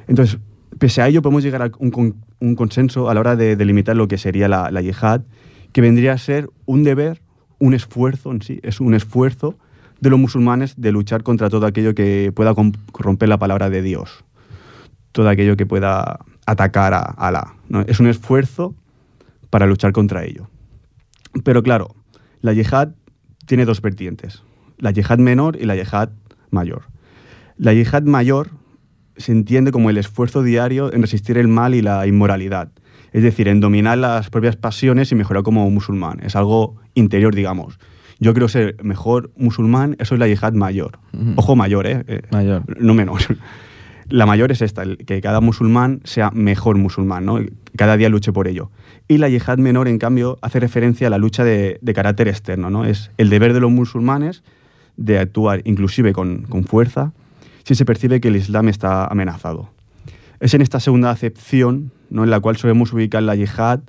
[0.07, 0.37] Entonces,
[0.77, 4.07] pese a ello, podemos llegar a un, un consenso a la hora de delimitar lo
[4.07, 5.21] que sería la, la yihad,
[5.71, 7.21] que vendría a ser un deber,
[7.59, 9.55] un esfuerzo en sí, es un esfuerzo
[9.99, 12.53] de los musulmanes de luchar contra todo aquello que pueda
[12.91, 14.23] corromper la palabra de Dios,
[15.11, 17.55] todo aquello que pueda atacar a Alá.
[17.67, 17.81] ¿no?
[17.81, 18.75] Es un esfuerzo
[19.49, 20.49] para luchar contra ello.
[21.43, 21.95] Pero claro,
[22.41, 22.89] la yihad
[23.45, 24.43] tiene dos vertientes,
[24.77, 26.09] la yihad menor y la yihad
[26.49, 26.83] mayor.
[27.57, 28.49] La yihad mayor
[29.17, 32.71] se entiende como el esfuerzo diario en resistir el mal y la inmoralidad,
[33.11, 36.19] es decir, en dominar las propias pasiones y mejorar como musulmán.
[36.21, 37.79] Es algo interior, digamos.
[38.19, 40.99] Yo creo ser mejor musulmán, eso es la yihad mayor.
[41.35, 42.03] Ojo mayor, ¿eh?
[42.07, 42.63] Eh, Mayor.
[42.79, 43.21] No menor.
[44.09, 47.39] La mayor es esta, el que cada musulmán sea mejor musulmán, ¿no?
[47.77, 48.71] Cada día luche por ello.
[49.07, 52.71] Y la yihad menor, en cambio, hace referencia a la lucha de, de carácter externo,
[52.71, 52.85] ¿no?
[52.85, 54.41] Es el deber de los musulmanes
[54.97, 57.13] de actuar inclusive con, con fuerza
[57.63, 59.69] si se percibe que el Islam está amenazado.
[60.39, 62.23] Es en esta segunda acepción ¿no?
[62.23, 63.81] en la cual solemos ubicar la yihad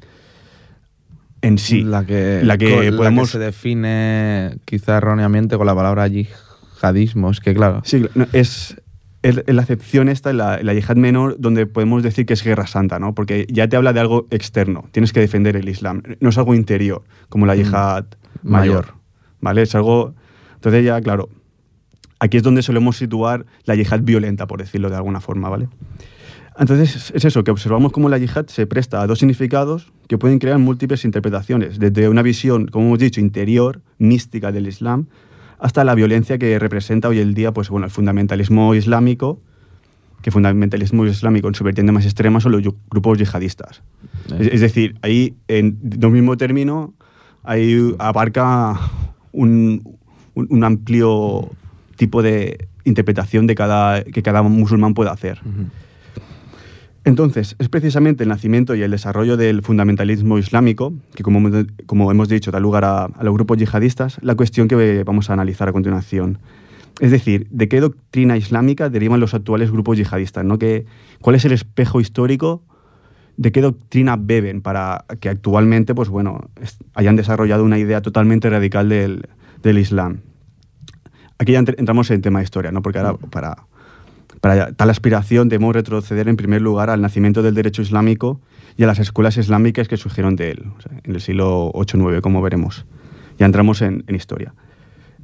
[1.42, 1.82] en sí.
[1.82, 3.30] La que, la que con- podemos...
[3.30, 7.30] se define quizá erróneamente con la palabra yihadismo.
[7.30, 7.80] Es que, claro.
[7.84, 8.76] Sí, no, es,
[9.22, 12.98] es la acepción esta, la, la yihad menor, donde podemos decir que es guerra santa,
[12.98, 13.14] ¿no?
[13.14, 16.54] Porque ya te habla de algo externo, tienes que defender el Islam, no es algo
[16.54, 18.06] interior, como la yihad
[18.42, 18.94] mayor, Mayor.
[19.40, 19.62] ¿vale?
[19.62, 20.14] Es algo...
[20.54, 21.28] Entonces ya, claro,
[22.18, 25.68] aquí es donde solemos situar la yihad violenta, por decirlo de alguna forma, ¿vale?
[26.60, 30.38] Entonces es eso, que observamos cómo la yihad se presta a dos significados que pueden
[30.38, 35.06] crear múltiples interpretaciones, desde una visión, como hemos dicho, interior, mística del Islam,
[35.58, 39.40] hasta la violencia que representa hoy el día pues, bueno, el fundamentalismo islámico,
[40.22, 43.82] que fundamentalismo islámico en su vertiente más extrema son los grupos yihadistas.
[44.38, 46.92] Es, es decir, ahí, en un mismo término,
[47.42, 48.78] ahí abarca
[49.32, 49.82] un,
[50.34, 51.48] un- un amplio
[51.96, 55.40] tipo de interpretación de cada, que cada musulmán puede hacer.
[57.04, 62.10] Entonces, es precisamente el nacimiento y el desarrollo del fundamentalismo islámico, que como, hemos- como
[62.10, 65.68] hemos dicho da lugar a, a los grupos yihadistas, la cuestión que vamos a analizar
[65.68, 66.38] a continuación.
[67.00, 70.44] Es decir, ¿de qué doctrina islámica derivan los actuales grupos yihadistas?
[70.44, 70.58] ¿no?
[70.58, 70.84] ¿Qué-
[71.22, 72.62] ¿Cuál es el espejo histórico?
[73.38, 76.50] ¿De qué doctrina beben para que actualmente pues, bueno,
[76.92, 79.26] hayan desarrollado una idea totalmente radical del,
[79.62, 80.18] del Islam?
[81.38, 82.82] Aquí ya entr- entramos en tema de historia, ¿no?
[82.82, 83.56] porque ahora para,
[84.40, 88.40] para tal aspiración debemos retroceder en primer lugar al nacimiento del derecho islámico
[88.76, 90.64] y a las escuelas islámicas que surgieron de él,
[91.04, 92.86] en el siglo 8-9, como veremos.
[93.38, 94.54] Ya entramos en, historia.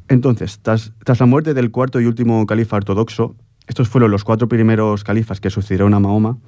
[0.08, 3.34] Entonces, tras, la muerte del cuarto y último califa ortodoxo,
[3.66, 6.38] estos fueron los cuatro primeros califas que sucedieron a Mahoma,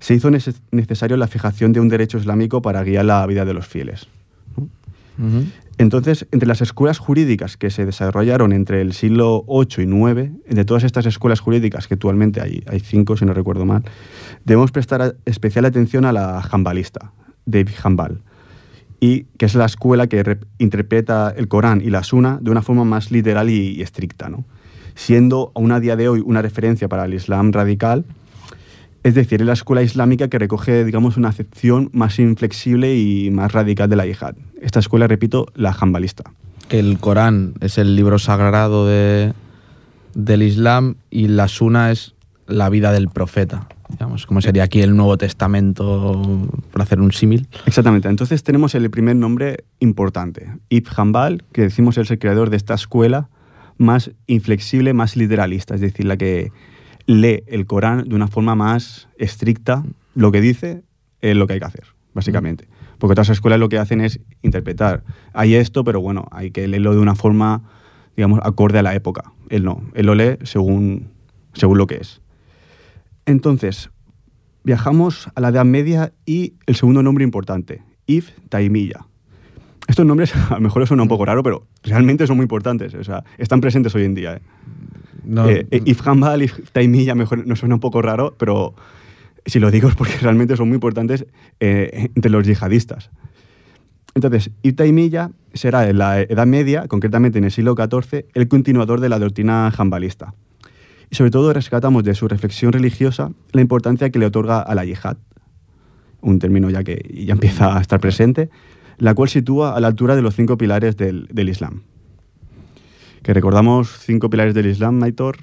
[0.00, 3.54] se hizo neces- necesario la fijación de un derecho islámico para guiar la vida de
[3.54, 4.08] los fieles.
[5.78, 10.64] Entonces, entre las escuelas jurídicas que se desarrollaron entre el siglo VIII y IX, de
[10.64, 13.84] todas estas escuelas jurídicas, que actualmente hay, hay cinco, si no recuerdo mal,
[14.44, 17.12] debemos prestar especial atención a la jambalista,
[17.46, 18.20] de Hanbal,
[19.00, 22.84] y que es la escuela que interpreta el Corán y la Suna de una forma
[22.84, 24.44] más literal y, y estricta, ¿no?
[24.98, 28.04] siendo aún a día de hoy una referencia para el Islam radical,
[29.02, 33.52] es decir, es la escuela islámica que recoge, digamos, una acepción más inflexible y más
[33.52, 34.34] radical de la yihad.
[34.60, 36.24] Esta escuela, repito, la jambalista.
[36.68, 39.32] El Corán es el libro sagrado de,
[40.14, 42.14] del Islam y la Suna es
[42.46, 43.68] la vida del profeta.
[43.88, 47.48] Digamos, como sería aquí el Nuevo Testamento, por hacer un símil.
[47.64, 48.08] Exactamente.
[48.08, 52.74] Entonces tenemos el primer nombre importante, Ibn Hanbal, que decimos es el creador de esta
[52.74, 53.30] escuela
[53.78, 56.52] más inflexible, más literalista, es decir, la que
[57.08, 59.82] lee el Corán de una forma más estricta,
[60.14, 60.82] lo que dice
[61.22, 62.68] es lo que hay que hacer, básicamente.
[62.98, 65.02] Porque otras escuelas lo que hacen es interpretar.
[65.32, 67.62] Hay esto, pero bueno, hay que leerlo de una forma,
[68.14, 69.32] digamos, acorde a la época.
[69.48, 71.08] Él no, él lo lee según,
[71.54, 72.20] según lo que es.
[73.24, 73.90] Entonces,
[74.62, 79.06] viajamos a la Edad Media y el segundo nombre importante, If Taimilla.
[79.86, 82.92] Estos nombres a lo mejor suena un poco raro, pero realmente son muy importantes.
[82.92, 84.34] O sea, están presentes hoy en día.
[84.34, 84.40] ¿eh?
[85.28, 88.74] No, Eh, eh, If If Taimilla, mejor no suena un poco raro, pero
[89.44, 91.26] si lo digo es porque realmente son muy importantes
[91.60, 93.10] eh, entre los yihadistas.
[94.14, 99.10] Entonces, Taymiyya será en la Edad Media, concretamente en el siglo XIV, el continuador de
[99.10, 100.34] la doctrina jambalista.
[101.10, 104.86] Y sobre todo rescatamos de su reflexión religiosa la importancia que le otorga a la
[104.86, 105.18] yihad,
[106.22, 108.48] un término ya que ya empieza a estar presente,
[108.96, 111.82] la cual sitúa a la altura de los cinco pilares del Islam.
[113.28, 115.36] Que recordamos cinco pilares del Islam, Maitor.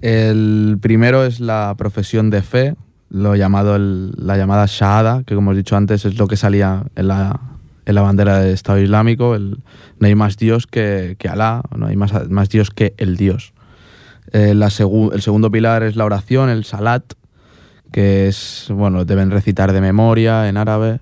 [0.00, 2.74] El primero es la profesión de fe,
[3.10, 7.06] lo llamado la llamada Shahada, que como he dicho antes es lo que salía en
[7.06, 7.38] la,
[7.86, 11.94] en la bandera del Estado Islámico, no hay más Dios que, que Alá, no hay
[11.94, 13.52] más, más Dios que el Dios.
[14.32, 17.04] Eh, la el segundo pilar es la oración, el Salat,
[17.92, 20.98] que es, bueno, deben recitar de memoria en árabe.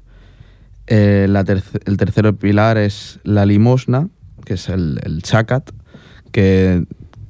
[0.86, 1.26] Eh,
[1.86, 4.08] el tercer pilar es la limosna,
[4.44, 5.70] que es el, el chakat,
[6.32, 6.84] que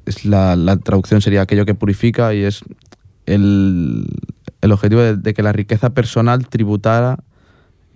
[0.05, 2.63] es la, la traducción sería aquello que purifica y es
[3.25, 4.07] el,
[4.61, 7.17] el objetivo de, de que la riqueza personal tributara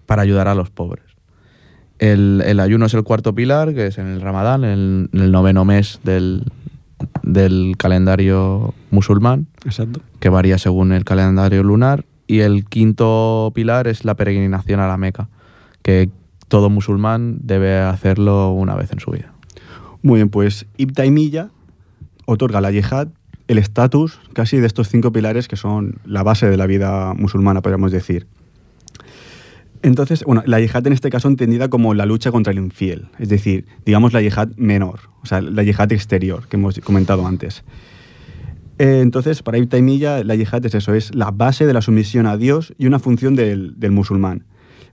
[0.05, 1.05] para ayudar a los pobres.
[1.97, 5.21] El, el ayuno es el cuarto pilar, que es en el Ramadán, en el, en
[5.21, 6.43] el noveno mes del,
[7.23, 10.01] del calendario musulmán, Exacto.
[10.19, 12.05] que varía según el calendario lunar.
[12.27, 15.29] Y el quinto pilar es la peregrinación a la Meca,
[15.83, 16.09] que
[16.47, 19.31] todo musulmán debe hacerlo una vez en su vida.
[20.05, 21.49] Muy bien, pues Ibn Taymiyya
[22.27, 23.07] otorga a la yihad
[23.47, 27.63] el estatus casi de estos cinco pilares que son la base de la vida musulmana,
[27.63, 28.27] podríamos decir.
[29.81, 33.29] Entonces, bueno, la yihad en este caso entendida como la lucha contra el infiel, es
[33.29, 37.63] decir, digamos la yihad menor, o sea, la yihad exterior que hemos comentado antes.
[38.77, 42.27] Eh, entonces, para Ibn Taymiyya, la yihad es eso, es la base de la sumisión
[42.27, 44.43] a Dios y una función del, del musulmán.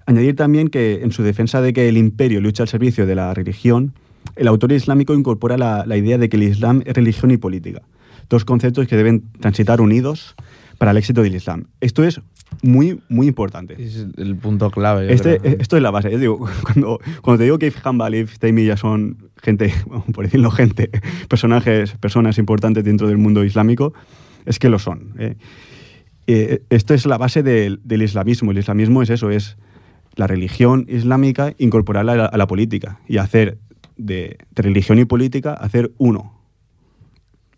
[0.06, 3.34] Añadir también que en su defensa de que el imperio lucha al servicio de la
[3.34, 3.92] religión,
[4.36, 7.82] el autor islámico incorpora la, la idea de que el Islam es religión y política,
[8.28, 10.34] dos conceptos que deben transitar unidos
[10.78, 11.66] para el éxito del Islam.
[11.80, 12.20] Esto es
[12.60, 13.76] muy, muy importante.
[13.82, 15.12] Es el punto clave.
[15.12, 16.10] Este, esto es la base.
[16.10, 20.24] Yo digo, cuando, cuando te digo que Hanbal y Ibn Taymiyya son gente, bueno, por
[20.24, 20.90] decirlo gente,
[21.28, 23.94] personajes, personas importantes dentro del mundo islámico,
[24.44, 25.14] es que lo son.
[25.18, 25.36] ¿eh?
[26.26, 28.50] Eh, esto es la base del, del islamismo.
[28.50, 29.56] El islamismo es eso, es
[30.14, 33.58] la religión islámica incorporarla a la, a la política y hacer
[33.96, 36.32] de, de religión y política, hacer uno.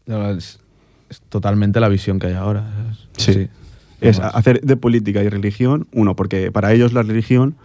[0.07, 0.61] No, es,
[1.09, 2.65] es totalmente la visión que hay ahora.
[3.17, 3.49] Es, Sí.
[4.01, 7.57] Es hacer de política y religión uno, porque para ellos la religión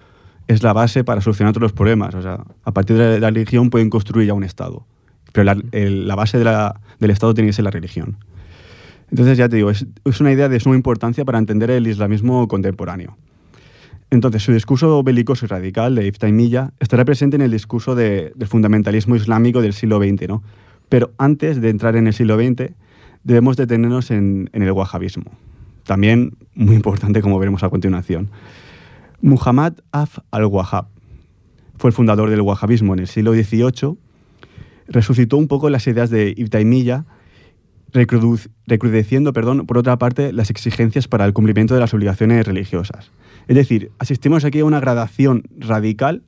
[0.47, 2.15] es la base para solucionar todos los problemas.
[2.15, 4.85] O sea, a partir de la religión pueden construir ya un Estado.
[5.33, 8.17] Pero la, el- la base de la- del Estado tiene que ser la religión.
[9.11, 12.47] Entonces, ya te digo, es, es una idea de suma importancia para entender el islamismo
[12.47, 13.17] contemporáneo.
[14.11, 18.33] Entonces, su discurso belicoso y radical de Ibn Taymiyya estará presente en el discurso de-
[18.35, 20.43] del fundamentalismo islámico del siglo XX, ¿no?
[20.89, 22.71] Pero antes de entrar en el siglo XX,
[23.23, 25.31] debemos detenernos en, el wahabismo.
[25.83, 28.29] También muy importante, como veremos a continuación.
[29.21, 30.87] Muhammad Af al-Wahhab
[31.77, 33.97] fue el fundador del wahabismo en el siglo XVIII.
[34.87, 37.05] Resucitó un poco las ideas de Taymiyya,
[37.93, 43.11] recrudu- recrudeciendo, perdón, por otra parte, las exigencias para el cumplimiento de las obligaciones religiosas.
[43.49, 46.21] Es decir, asistimos aquí a una gradación radical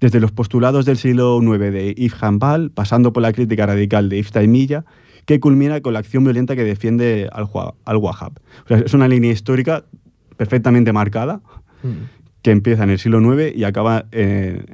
[0.00, 4.16] desde los postulados del siglo IX de Ibn Hanbal, pasando por la crítica radical de
[4.18, 4.84] Ibn Taymiyya,
[5.26, 8.32] que culmina con la acción violenta que defiende al, Wa- al Wahhab.
[8.64, 9.84] O sea, es una línea histórica
[10.38, 11.42] perfectamente marcada
[12.42, 14.64] que empieza en el siglo IX y acaba eh,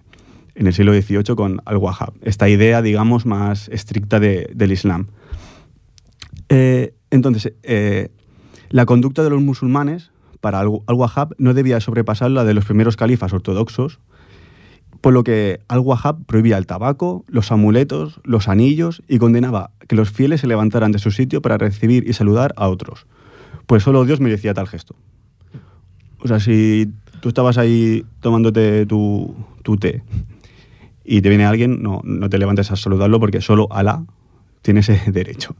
[0.55, 2.13] en el siglo XVIII con al-Wahhab.
[2.23, 5.09] Esta idea, digamos, más estricta de- del Islam.
[6.49, 8.11] Eh, entonces, eh,
[8.71, 10.12] la conducta de los musulmanes
[10.43, 13.99] para al- al-Wahhab no debía sobrepasar la de los primeros califas ortodoxos,
[15.01, 20.11] por lo que al-Wahhab prohibía el tabaco, los amuletos, los anillos y condenaba que los
[20.11, 23.07] fieles se levantaran de su sitio para recibir y saludar a otros.
[23.67, 24.95] Pues solo Dios merecía tal gesto.
[26.21, 26.89] O sea, si
[27.21, 30.03] tú estabas ahí tomándote tu, tu té
[31.05, 34.05] y te viene alguien, no, no te levantes a saludarlo porque solo Alá
[34.61, 35.57] tiene ese derecho.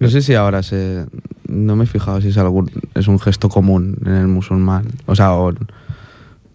[0.00, 1.06] No sé si ahora se.
[1.48, 2.70] No me he fijado si es algún.
[2.94, 4.86] Es un gesto común en el musulmán.
[5.06, 5.52] O sea, o-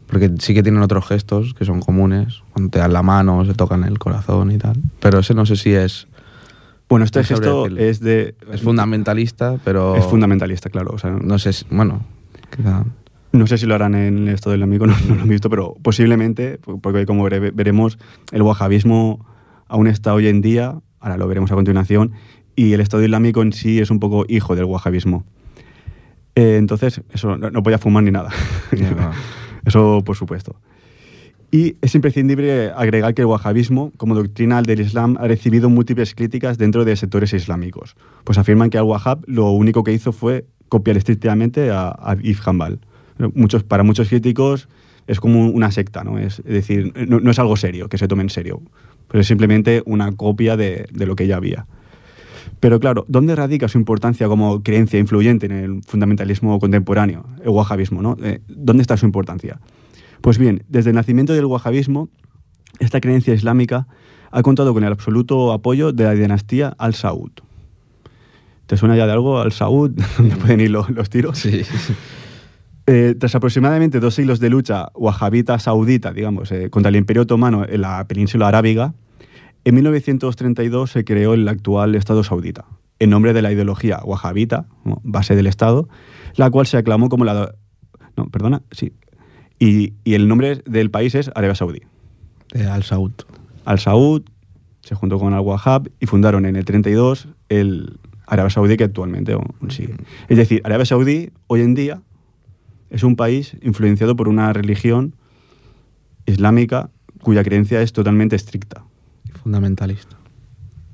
[0.07, 2.41] porque sí que tienen otros gestos que son comunes.
[2.51, 4.77] Cuando te dan la mano, se tocan el corazón y tal.
[4.99, 6.07] Pero ese no sé si es.
[6.87, 7.81] Bueno, este No gesto decirlo.
[7.83, 8.35] es de...
[8.51, 9.95] Es fundamentalista, pero.
[9.95, 10.91] Es fundamentalista, claro.
[10.93, 11.65] O sea, No sé si.
[11.71, 12.01] Bueno,
[12.55, 12.85] quizá.
[13.31, 15.73] No sé si lo harán en el Estado Islámico, no, no lo he visto, pero
[15.81, 17.97] posiblemente, porque como vere- veremos,
[18.31, 19.25] el wahabismo
[19.67, 22.11] aún está hoy en día, ahora lo veremos a continuación,
[22.55, 25.23] y el Estado Islámico en sí es un poco hijo del wahabismo.
[26.35, 28.29] Eh, entonces, eso, no, no podía fumar ni nada.
[29.65, 30.57] Eso, por supuesto.
[31.51, 36.57] Y es imprescindible agregar que el wahabismo, como doctrina del Islam, ha recibido múltiples críticas
[36.57, 37.95] dentro de sectores islámicos.
[38.23, 42.79] Pues afirman que al-Wahhab lo único que hizo fue copiar estrictamente a, a Ibn Hanbal.
[43.35, 44.67] Muchos, para muchos críticos
[45.05, 46.17] es como una secta, ¿no?
[46.17, 48.61] Es, es decir, no, no es algo serio, que se tome en serio,
[49.07, 51.67] pero es simplemente una copia de, de lo que ya había.
[52.63, 58.01] Pero claro, ¿dónde radica su importancia como creencia influyente en el fundamentalismo contemporáneo, el wahabismo?
[58.01, 58.15] ¿no?
[58.23, 59.59] Eh, ¿Dónde está su importancia?
[60.21, 62.07] Pues bien, desde el nacimiento del wahabismo,
[62.79, 63.85] esta creencia islámica
[64.31, 67.31] ha contado con el absoluto apoyo de la dinastía al-Saud.
[68.67, 69.91] ¿Te suena ya de algo al-Saud?
[70.17, 71.39] ¿Dónde pueden ir los, los tiros?
[71.39, 71.63] Sí.
[72.85, 77.65] Eh, tras aproximadamente dos siglos de lucha wahabita saudita, digamos, eh, contra el Imperio Otomano
[77.65, 78.93] en la península arábiga,
[79.65, 82.65] en 1932 se creó el actual Estado saudita.
[82.99, 84.67] en nombre de la ideología wahhabita,
[85.03, 85.89] base del Estado,
[86.35, 87.55] la cual se aclamó como la...
[88.15, 88.93] No, perdona, sí.
[89.59, 91.81] Y, y el nombre del país es Arabia Saudí.
[92.69, 93.11] Al Saud.
[93.65, 94.23] Al Saud
[94.81, 97.97] se juntó con Al Wahhab y fundaron en el 32 el
[98.27, 99.35] Arabia Saudí que actualmente
[99.69, 99.95] sigue.
[100.27, 102.01] Es decir, Arabia Saudí hoy en día
[102.89, 105.15] es un país influenciado por una religión
[106.25, 106.89] islámica
[107.21, 108.83] cuya creencia es totalmente estricta.
[109.43, 110.17] Fundamentalista.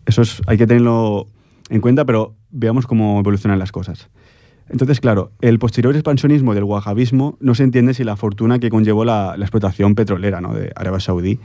[0.06, 1.28] Eso es, hay que tenerlo
[1.70, 4.10] en cuenta, pero veamos cómo evolucionan las cosas.
[4.70, 9.06] Entonces, claro, el posterior expansionismo del wahabismo no se entiende sin la fortuna que conllevó
[9.06, 10.54] la, explotación petrolera ¿no?
[10.54, 11.39] de Arabia Saudí.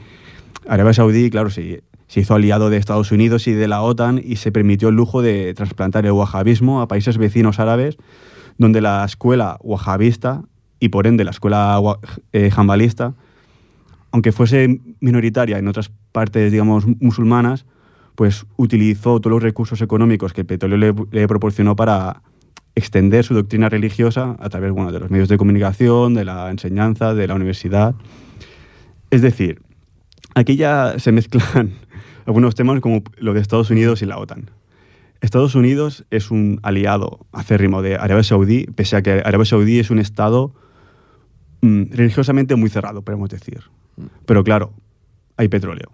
[0.67, 4.35] Arabia Saudí, claro, se, se hizo aliado de Estados Unidos y de la OTAN y
[4.37, 7.97] se permitió el lujo de trasplantar el wahabismo a países vecinos árabes,
[8.57, 10.43] donde la escuela wahabista
[10.79, 11.79] y por ende la escuela
[12.31, 13.15] eh, jambalista,
[14.15, 17.65] aunque fuese minoritaria en otras partes, digamos, musulmanas,
[18.15, 22.21] pues utilizó todos los recursos económicos que el petróleo le, proporcionó para
[22.75, 27.13] extender su doctrina religiosa a través bueno, de los medios de comunicación, de la enseñanza,
[27.13, 27.93] de la universidad.
[29.11, 29.61] Es decir,
[30.33, 31.73] aquí ya se mezclan
[32.25, 34.49] algunos temas como lo de Estados Unidos y la OTAN.
[35.19, 39.89] Estados Unidos es un aliado acérrimo de Arabia Saudí, pese a que Arabia Saudí es
[39.89, 40.55] un estado
[41.59, 43.75] mm, religiosamente muy cerrado, podemos decir.
[44.25, 44.73] Pero claro,
[45.37, 45.89] hay petróleo.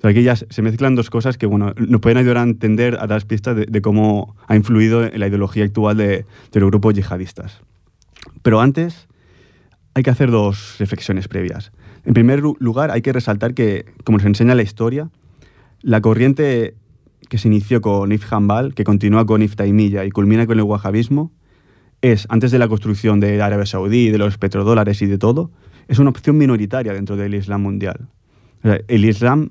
[0.00, 3.06] Pero aquí ya se mezclan dos cosas que bueno, nos pueden ayudar a entender, a
[3.06, 7.60] dar pistas de, cómo ha influido en la ideología actual de, de los grupos yihadistas.
[8.42, 9.08] Pero antes
[9.94, 11.72] hay que hacer dos reflexiones previas.
[12.04, 15.08] En primer lu- lugar, hay que resaltar que, como nos enseña la historia,
[15.80, 16.74] la corriente
[17.30, 20.64] que se inició con If Hanbal, que continúa con If Taymiyya y culmina con el
[20.64, 21.32] wahabismo,
[22.02, 25.50] es, antes de la construcción de Arabia Saudí, de los petrodólares y de todo,
[25.88, 28.08] es una opción minoritaria dentro del Islam mundial.
[28.62, 29.50] O sea, el Islam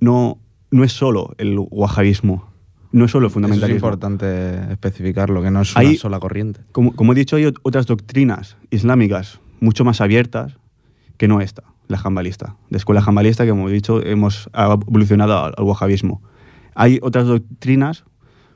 [0.00, 0.38] no,
[0.70, 2.48] no es solo el wahabismo,
[2.92, 3.76] no es solo el Eso es fundamentalismo.
[3.76, 6.60] importante especificarlo, que no es una Hay- sola corriente.
[6.72, 10.56] Como, como he dicho, hay ot- otras doctrinas islámicas mucho más abiertas
[11.16, 12.56] que no esta, la jambalista.
[12.70, 16.22] De escuela jambalista, que como he dicho, hemos evolucionado al, al wahabismo.
[16.74, 18.04] Hay otras doctrinas,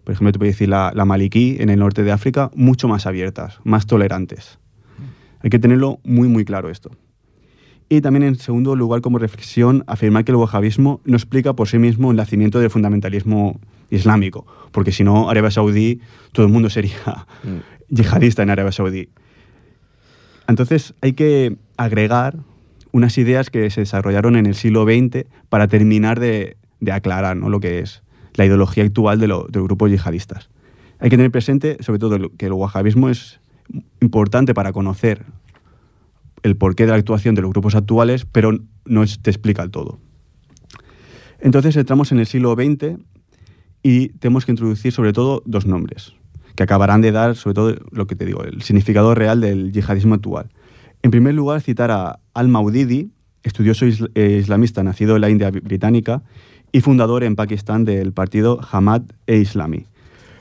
[0.04, 3.06] por ejemplo, te puedo decir la, la maliquí en el norte de África, mucho más
[3.06, 4.58] abiertas, más tolerantes.
[5.41, 6.91] Hay que tenerlo muy, muy claro esto.
[7.89, 11.78] Y también, en segundo lugar, como reflexión, afirmar que el wahabismo no explica por sí
[11.78, 13.59] mismo el nacimiento del fundamentalismo
[13.91, 16.01] islámico, porque si no, Arabia Saudí,
[16.32, 17.26] todo el mundo sería
[17.89, 19.09] yihadista en Arabia Saudí.
[20.47, 22.36] Entonces, hay que agregar
[22.93, 27.49] unas ideas que se desarrollaron en el siglo XX para terminar de, de aclarar ¿no?
[27.51, 28.03] lo que es
[28.34, 30.49] la ideología actual de, lo- de los grupos yihadistas.
[31.01, 33.41] Hay que tener presente, sobre todo, que el wahabismo es
[34.00, 35.24] importante para conocer
[36.42, 38.52] el porqué de la actuación de los grupos actuales, pero
[38.84, 39.98] no te explica el todo.
[41.40, 42.98] Entonces entramos en el siglo XX
[43.82, 46.14] y tenemos que introducir sobre todo dos nombres,
[46.56, 50.14] que acabarán de dar sobre todo lo que te digo, el significado real del yihadismo
[50.14, 50.50] actual.
[51.02, 53.10] En primer lugar, citar a Al-Maudidi,
[53.44, 56.22] estudioso eh, islamista nacido en la India británica
[56.72, 59.86] y fundador en Pakistán del partido Hamad e Islami.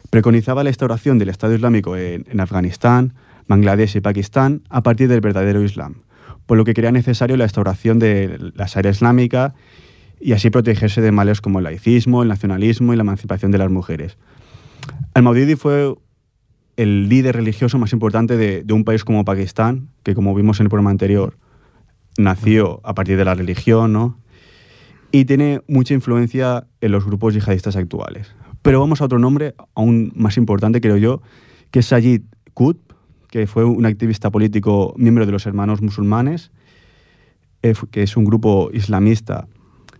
[0.10, 3.14] Preconizaba la instauración del Estado Islámico en, Afganistán,
[3.48, 6.04] Bangladesh y Pakistán a partir del verdadero Islam,
[6.46, 9.54] por lo que creía necesario la instauración de la Sharia islámica
[10.20, 13.70] y así protegerse de males como el laicismo, el nacionalismo y la emancipación de las
[13.70, 14.18] mujeres.
[15.14, 15.94] Al-Maudidi fue
[16.78, 20.66] el líder religioso más importante de, de un país como Pakistán, que como vimos en
[20.66, 21.38] el programa anterior,
[22.18, 24.18] nació a partir de la religión, ¿no?
[25.12, 28.34] Y tiene mucha influencia en los grupos yihadistas actuales.
[28.62, 31.22] Pero vamos a otro nombre aún más importante, creo yo,
[31.72, 32.22] que es Sajid
[32.54, 32.80] Qutb,
[33.30, 36.52] que fue un activista político miembro de los hermanos musulmanes,
[37.62, 39.48] eh, que es un grupo islamista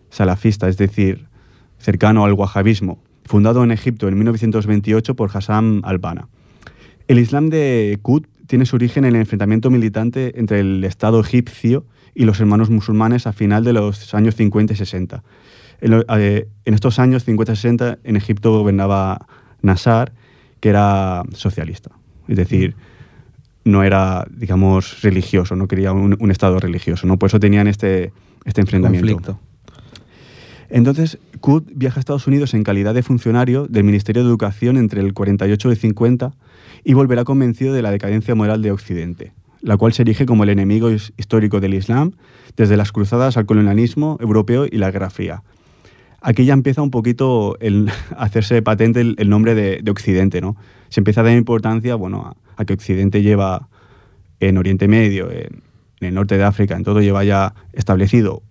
[0.10, 1.28] salafista, es decir,
[1.78, 6.30] cercano al wahabismo, fundado en Egipto en 1928 por Hassan al-Banna.
[7.08, 11.86] El Islam de Qutb tiene su origen en el enfrentamiento militante entre el Estado egipcio
[12.16, 15.24] y los hermanos musulmanes a final de los años 50 y 60.
[15.82, 19.28] En, eh, en estos años 50 y 60 en Egipto gobernaba
[19.62, 20.12] Nasser,
[20.60, 21.92] que era socialista.
[22.28, 22.76] Es decir,
[23.64, 27.06] no era, digamos, religioso, no quería un, un Estado religioso.
[27.08, 27.18] ¿no?
[27.20, 28.12] Por eso tenían este,
[28.46, 29.14] este enfrentamiento.
[29.14, 29.40] Conflicto.
[30.70, 35.02] Entonces, Qutb viaja a Estados Unidos en calidad de funcionario del Ministerio de Educación entre
[35.02, 36.34] el 48 y el 50
[36.84, 40.50] y volverá convencido de la decadencia moral de Occidente, la cual se erige como el
[40.50, 42.12] enemigo his- histórico del Islam
[42.58, 45.44] desde las cruzadas al colonialismo europeo y la Guerra Fría.
[46.22, 50.56] Aquí ya empieza un poquito el a hacerse patente el, nombre de, de Occidente, ¿no?
[50.90, 53.70] Se empieza a dar importancia, bueno, a, a que Occidente lleva
[54.40, 55.64] en Oriente Medio, en,
[56.00, 58.44] el norte de África, en todo lleva ya establecido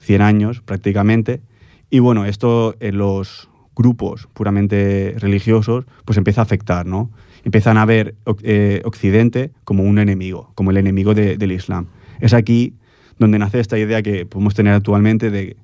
[0.00, 1.40] 100 años prácticamente.
[1.88, 7.10] Y bueno, esto en los grupos puramente religiosos, pues empieza a afectar, ¿no?
[7.44, 11.86] Empiezan a ver eh, Occidente como un enemigo, como el enemigo de- del Islam.
[12.20, 12.74] Es aquí
[13.18, 15.56] donde nace esta idea que podemos tener actualmente de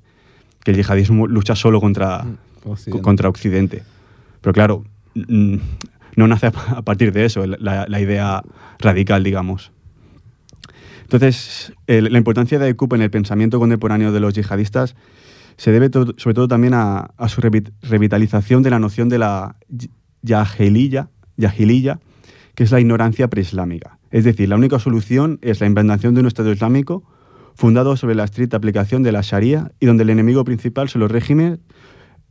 [0.66, 2.26] que el yihadismo lucha solo contra,
[2.64, 3.00] Occidente.
[3.02, 3.82] contra Occidente.
[4.40, 5.54] Pero claro, mm,
[6.16, 8.42] no nace a partir de eso, la, la idea
[8.80, 9.70] radical, digamos.
[11.02, 14.96] Entonces, el- la importancia de Aykub en el pensamiento contemporáneo de los yihadistas
[15.56, 19.18] se debe to- sobre todo también a, a su revi- revitalización de la noción de
[19.18, 19.88] la y-
[20.22, 22.00] yahiliyya, yahiliyya,
[22.56, 23.98] que es la ignorancia preislámica.
[24.10, 27.04] Es decir, la única solución es la implantación de un Estado islámico
[27.56, 31.10] fundado sobre la estricta aplicación de la Sharia y donde el enemigo principal son los
[31.10, 31.58] regímenes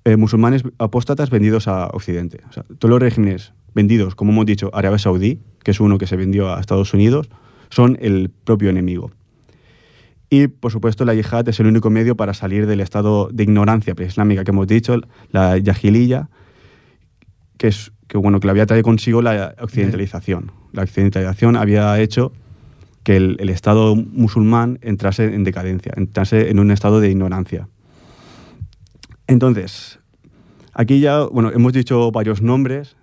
[0.05, 2.41] eh, musulmanes apóstatas vendidos a Occidente.
[2.47, 6.05] O sea, todos los regímenes vendidos, como hemos dicho, Arabia Saudí, que es uno que
[6.05, 7.30] se vendió a Estados Unidos,
[7.69, 9.11] son el propio enemigo.
[10.30, 13.95] Y, por supuesto, la yihad es el único medio para salir del estado de ignorancia
[13.95, 14.95] preislámica que hemos dicho,
[15.32, 16.30] la yahiliyya,
[17.57, 20.51] que, es, que, bueno, que le había traído consigo la occidentalización.
[20.71, 22.32] La occidentalización había hecho
[23.06, 27.70] que el, Estado musulmán entrase en decadencia, entrase en un estado de ignorancia.
[29.28, 29.99] Entonces,
[30.74, 32.97] aquí ya, bueno, hemos dicho varios nombres,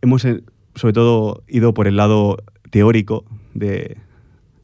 [0.00, 0.42] hemos eh,
[0.74, 2.38] sobre todo ido por el lado
[2.70, 3.98] teórico de,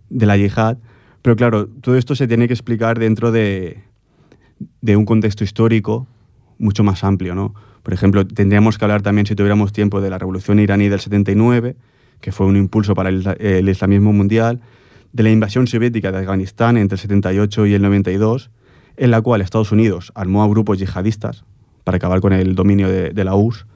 [0.09, 0.79] de la yihad,
[1.21, 3.85] pero claro, todo esto se tiene que explicar dentro de,
[4.81, 6.07] de un contexto histórico
[6.59, 7.55] mucho más amplio, ¿no?
[7.83, 11.77] Por ejemplo, tendríamos que hablar también, si tuviéramos tiempo, de la revolución iraní del 79,
[12.21, 14.61] que fue un impulso para el, isla- el islamismo mundial,
[15.13, 18.51] de la invasión soviética de Afganistán entre el 78 y el 92,
[18.97, 21.45] en la cual Estados Unidos armó a grupos yihadistas
[21.85, 23.67] para acabar con el dominio de, de la URSS,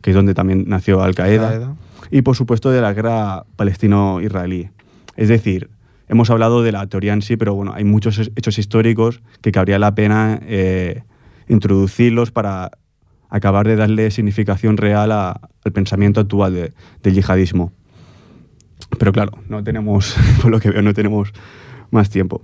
[0.00, 1.76] que es donde también nació Al-Qaeda, Al-Qaeda.
[2.10, 4.70] y por supuesto de la guerra palestino-israelí.
[5.16, 5.70] Es decir,
[6.08, 9.78] hemos hablado de la teoría en sí, pero bueno, hay muchos hechos históricos que cabría
[9.78, 11.02] la pena eh,
[11.48, 12.72] introducirlos para
[13.28, 16.72] acabar de darle significación real a- al pensamiento actual de-
[17.02, 17.72] del yihadismo.
[18.98, 21.32] Pero claro, no tenemos, por lo que veo, no tenemos
[21.90, 22.42] más tiempo.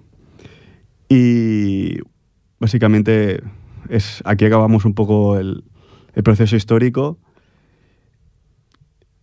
[1.08, 1.98] Y
[2.58, 3.42] básicamente
[3.88, 5.64] es, aquí acabamos un poco el,
[6.14, 7.18] el proceso histórico.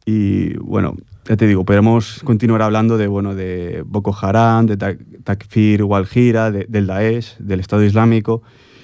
[0.05, 0.95] Y bueno,
[1.27, 6.51] ya te digo, podemos continuar hablando de, bueno, de Boko Haram, de Ta- Takfir Wal-Hira,
[6.51, 8.43] de- del Daesh, del Estado Islámico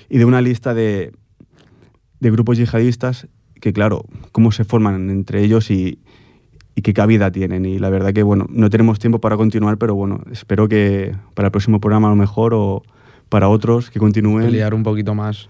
[0.09, 1.13] y de una lista de,
[2.19, 3.27] de grupos yihadistas
[3.59, 5.99] que, claro, cómo se forman entre ellos y,
[6.75, 7.65] y qué cabida tienen.
[7.65, 11.47] Y la verdad que, bueno, no tenemos tiempo para continuar, pero bueno, espero que para
[11.47, 12.83] el próximo programa a lo mejor o
[13.29, 14.45] para otros que continúen.
[14.45, 15.49] pelear un poquito más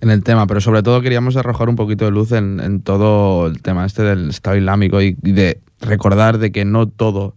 [0.00, 3.46] en el tema, pero sobre todo queríamos arrojar un poquito de luz en, en todo
[3.46, 7.34] el tema este del Estado Islámico y, y de recordar de que no todo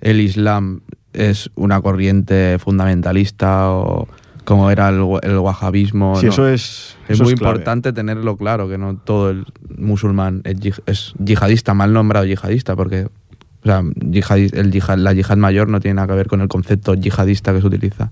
[0.00, 0.80] el Islam
[1.12, 4.08] es una corriente fundamentalista o
[4.48, 6.16] como era el, el wahabismo.
[6.18, 6.32] Sí, ¿no?
[6.32, 9.44] eso es, Es eso muy importante tenerlo claro, que no todo el
[9.76, 14.10] musulmán es, yih- es yihadista, mal nombrado yihadista, porque o sea, el
[14.72, 17.66] yihad- la yihad mayor no tiene nada que ver con el concepto yihadista que se
[17.66, 18.10] utiliza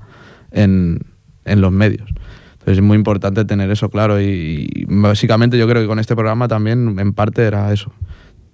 [0.50, 1.00] en,
[1.46, 2.06] en los medios.
[2.52, 6.14] Entonces es muy importante tener eso claro y, y básicamente yo creo que con este
[6.16, 7.92] programa también en parte era eso.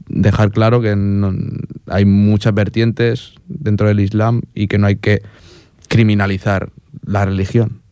[0.06, 1.34] Dejar claro que no-
[1.88, 5.20] hay muchas vertientes dentro del Islam y que no hay que
[5.88, 6.70] criminalizar
[7.02, 7.82] la religión,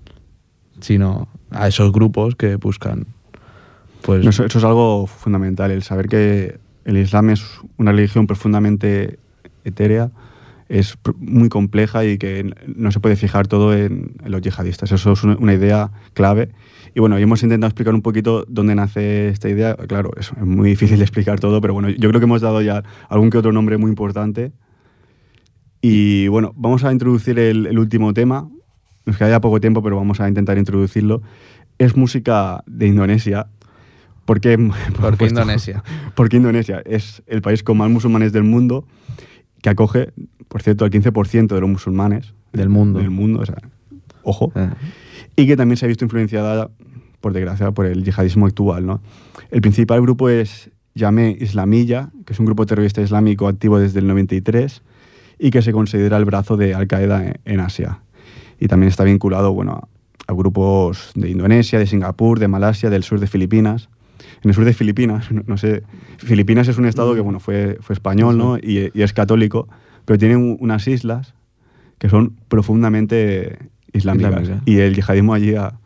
[0.81, 3.07] sino a esos grupos que buscan
[4.03, 7.45] pues Eso, es algo fundamental, el saber que el Islam es
[7.77, 9.19] una religión profundamente
[9.65, 10.11] etérea,
[10.69, 14.93] es muy compleja y que no se puede fijar todo en, los yihadistas.
[14.93, 16.51] Eso es una, idea clave.
[16.95, 19.75] Y bueno, hemos intentado explicar un poquito dónde nace esta idea.
[19.75, 22.85] Claro, es, muy difícil de explicar todo, pero bueno, yo creo que hemos dado ya
[23.09, 24.53] algún que otro nombre muy importante.
[25.83, 28.49] Y bueno, vamos a introducir el último tema.
[29.07, 31.23] Nos queda ya poco tiempo, pero vamos a intentar introducirlo.
[31.79, 33.47] Es música de Indonesia.
[34.25, 35.83] ¿Por qué, ¿Por qué supuesto, Indonesia?
[36.15, 38.87] Porque Indonesia es el país con más musulmanes del mundo,
[39.63, 40.13] que acoge,
[40.49, 42.99] por cierto, al 15% de los musulmanes Del mundo.
[42.99, 43.57] Del mundo, o sea,
[44.23, 44.53] ojo.
[44.55, 44.71] Eh,
[45.37, 46.71] Y que también se ha visto influenciada,
[47.21, 48.87] por desgracia, por el yihadismo actual.
[48.87, 49.01] ¿no?
[49.51, 54.07] El principal grupo es Yame Islamilla, que es un grupo terrorista islámico activo desde el
[54.07, 54.83] 93
[55.39, 58.01] y que se considera el brazo de Al-Qaeda en Asia.
[58.61, 59.89] Y también está vinculado bueno,
[60.29, 63.89] a, grupos de Indonesia, de Singapur, de Malasia, del sur de Filipinas.
[64.45, 65.83] En el sur de Filipinas, no, no sé,
[66.19, 68.59] Filipinas es un estado que bueno, fue, fue español ¿no?
[68.59, 69.67] y, y es católico,
[70.05, 71.35] pero tiene un- unas islas
[71.99, 73.59] que son profundamente
[73.93, 74.43] islámicas.
[74.43, 74.63] Islámicas.
[74.67, 75.55] Y el yihadismo allí...
[75.57, 75.79] ha-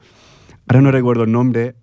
[0.68, 1.74] ahora no recuerdo el nombre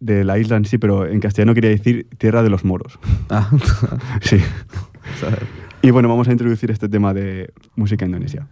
[0.00, 2.98] de la isla en sí, pero en castellano quería decir Tierra de los Moros.
[3.30, 3.48] ah,
[4.22, 4.38] sí.
[5.84, 8.46] Y bueno, vamos a introducir este tema de música indonesia.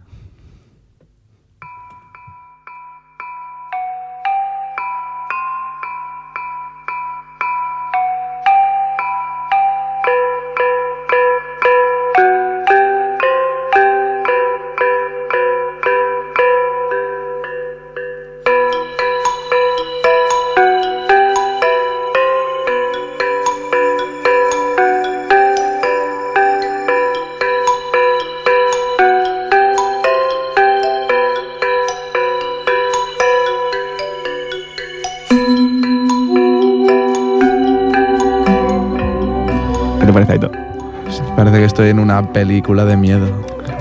[42.11, 43.27] Una película de miedo.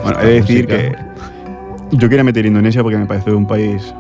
[0.03, 0.95] Bueno, he de decir que
[1.93, 3.93] yo quería meter Indonesia porque me parece un país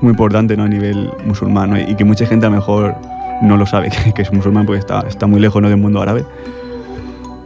[0.00, 0.64] muy importante ¿no?
[0.64, 1.78] a nivel musulmán ¿no?
[1.80, 2.94] y que mucha gente a lo mejor
[3.42, 5.68] no lo sabe que, que es musulmán porque está, está muy lejos ¿no?
[5.68, 6.24] del mundo árabe.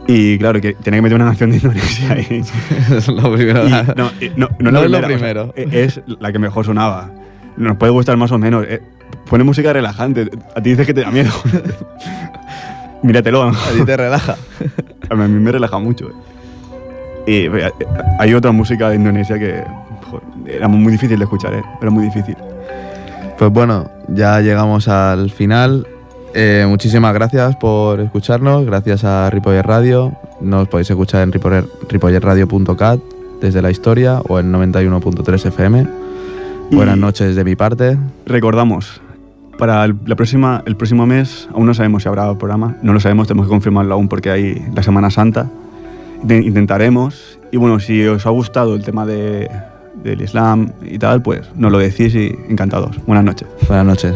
[0.09, 2.41] Y claro, que tenía que meter una nación de Indonesia ahí.
[2.95, 3.67] es lo primero.
[3.67, 3.71] Y
[4.37, 5.53] no, no, no, es lo primera, o sea, primero.
[5.55, 7.09] e- es la que mejor sonaba.
[7.57, 8.65] Nos puede gustar más o menos.
[8.69, 8.81] eh,
[9.29, 10.29] Pone música relajante.
[10.55, 11.31] A ti dices que te da miedo.
[13.03, 13.43] Míratelo.
[13.43, 14.35] A ti te relaja.
[15.09, 16.11] A mí me relaja mucho.
[17.27, 17.49] Eh.
[17.51, 17.71] Y eh,
[18.19, 19.63] hay otra música de Indonesia que
[20.09, 20.23] joder,
[20.55, 21.63] era muy difícil de escuchar, ¿eh?
[21.81, 22.35] Era muy difícil.
[23.37, 25.85] Pues bueno, ya llegamos al final.
[26.33, 30.13] Eh, muchísimas gracias por escucharnos, gracias a Ripollet Radio.
[30.41, 31.31] Nos podéis escuchar en
[31.89, 32.99] ripolletradio.cat
[33.41, 35.87] desde la historia o en 91.3 FM.
[36.71, 37.97] Y- Buenas noches de mi parte.
[38.25, 39.01] Recordamos,
[39.57, 42.99] para el, la próxima, el próximo mes, aún no sabemos si habrá programa, no lo
[42.99, 45.47] sabemos, tenemos que confirmarlo aún porque hay la Semana Santa.
[46.21, 49.49] Inte- Intentaremos, y bueno, si os ha gustado el tema de,
[50.03, 52.97] del Islam y tal, pues nos lo decís y encantados.
[53.05, 53.47] Buenas noches.
[53.67, 54.13] Buenas noches.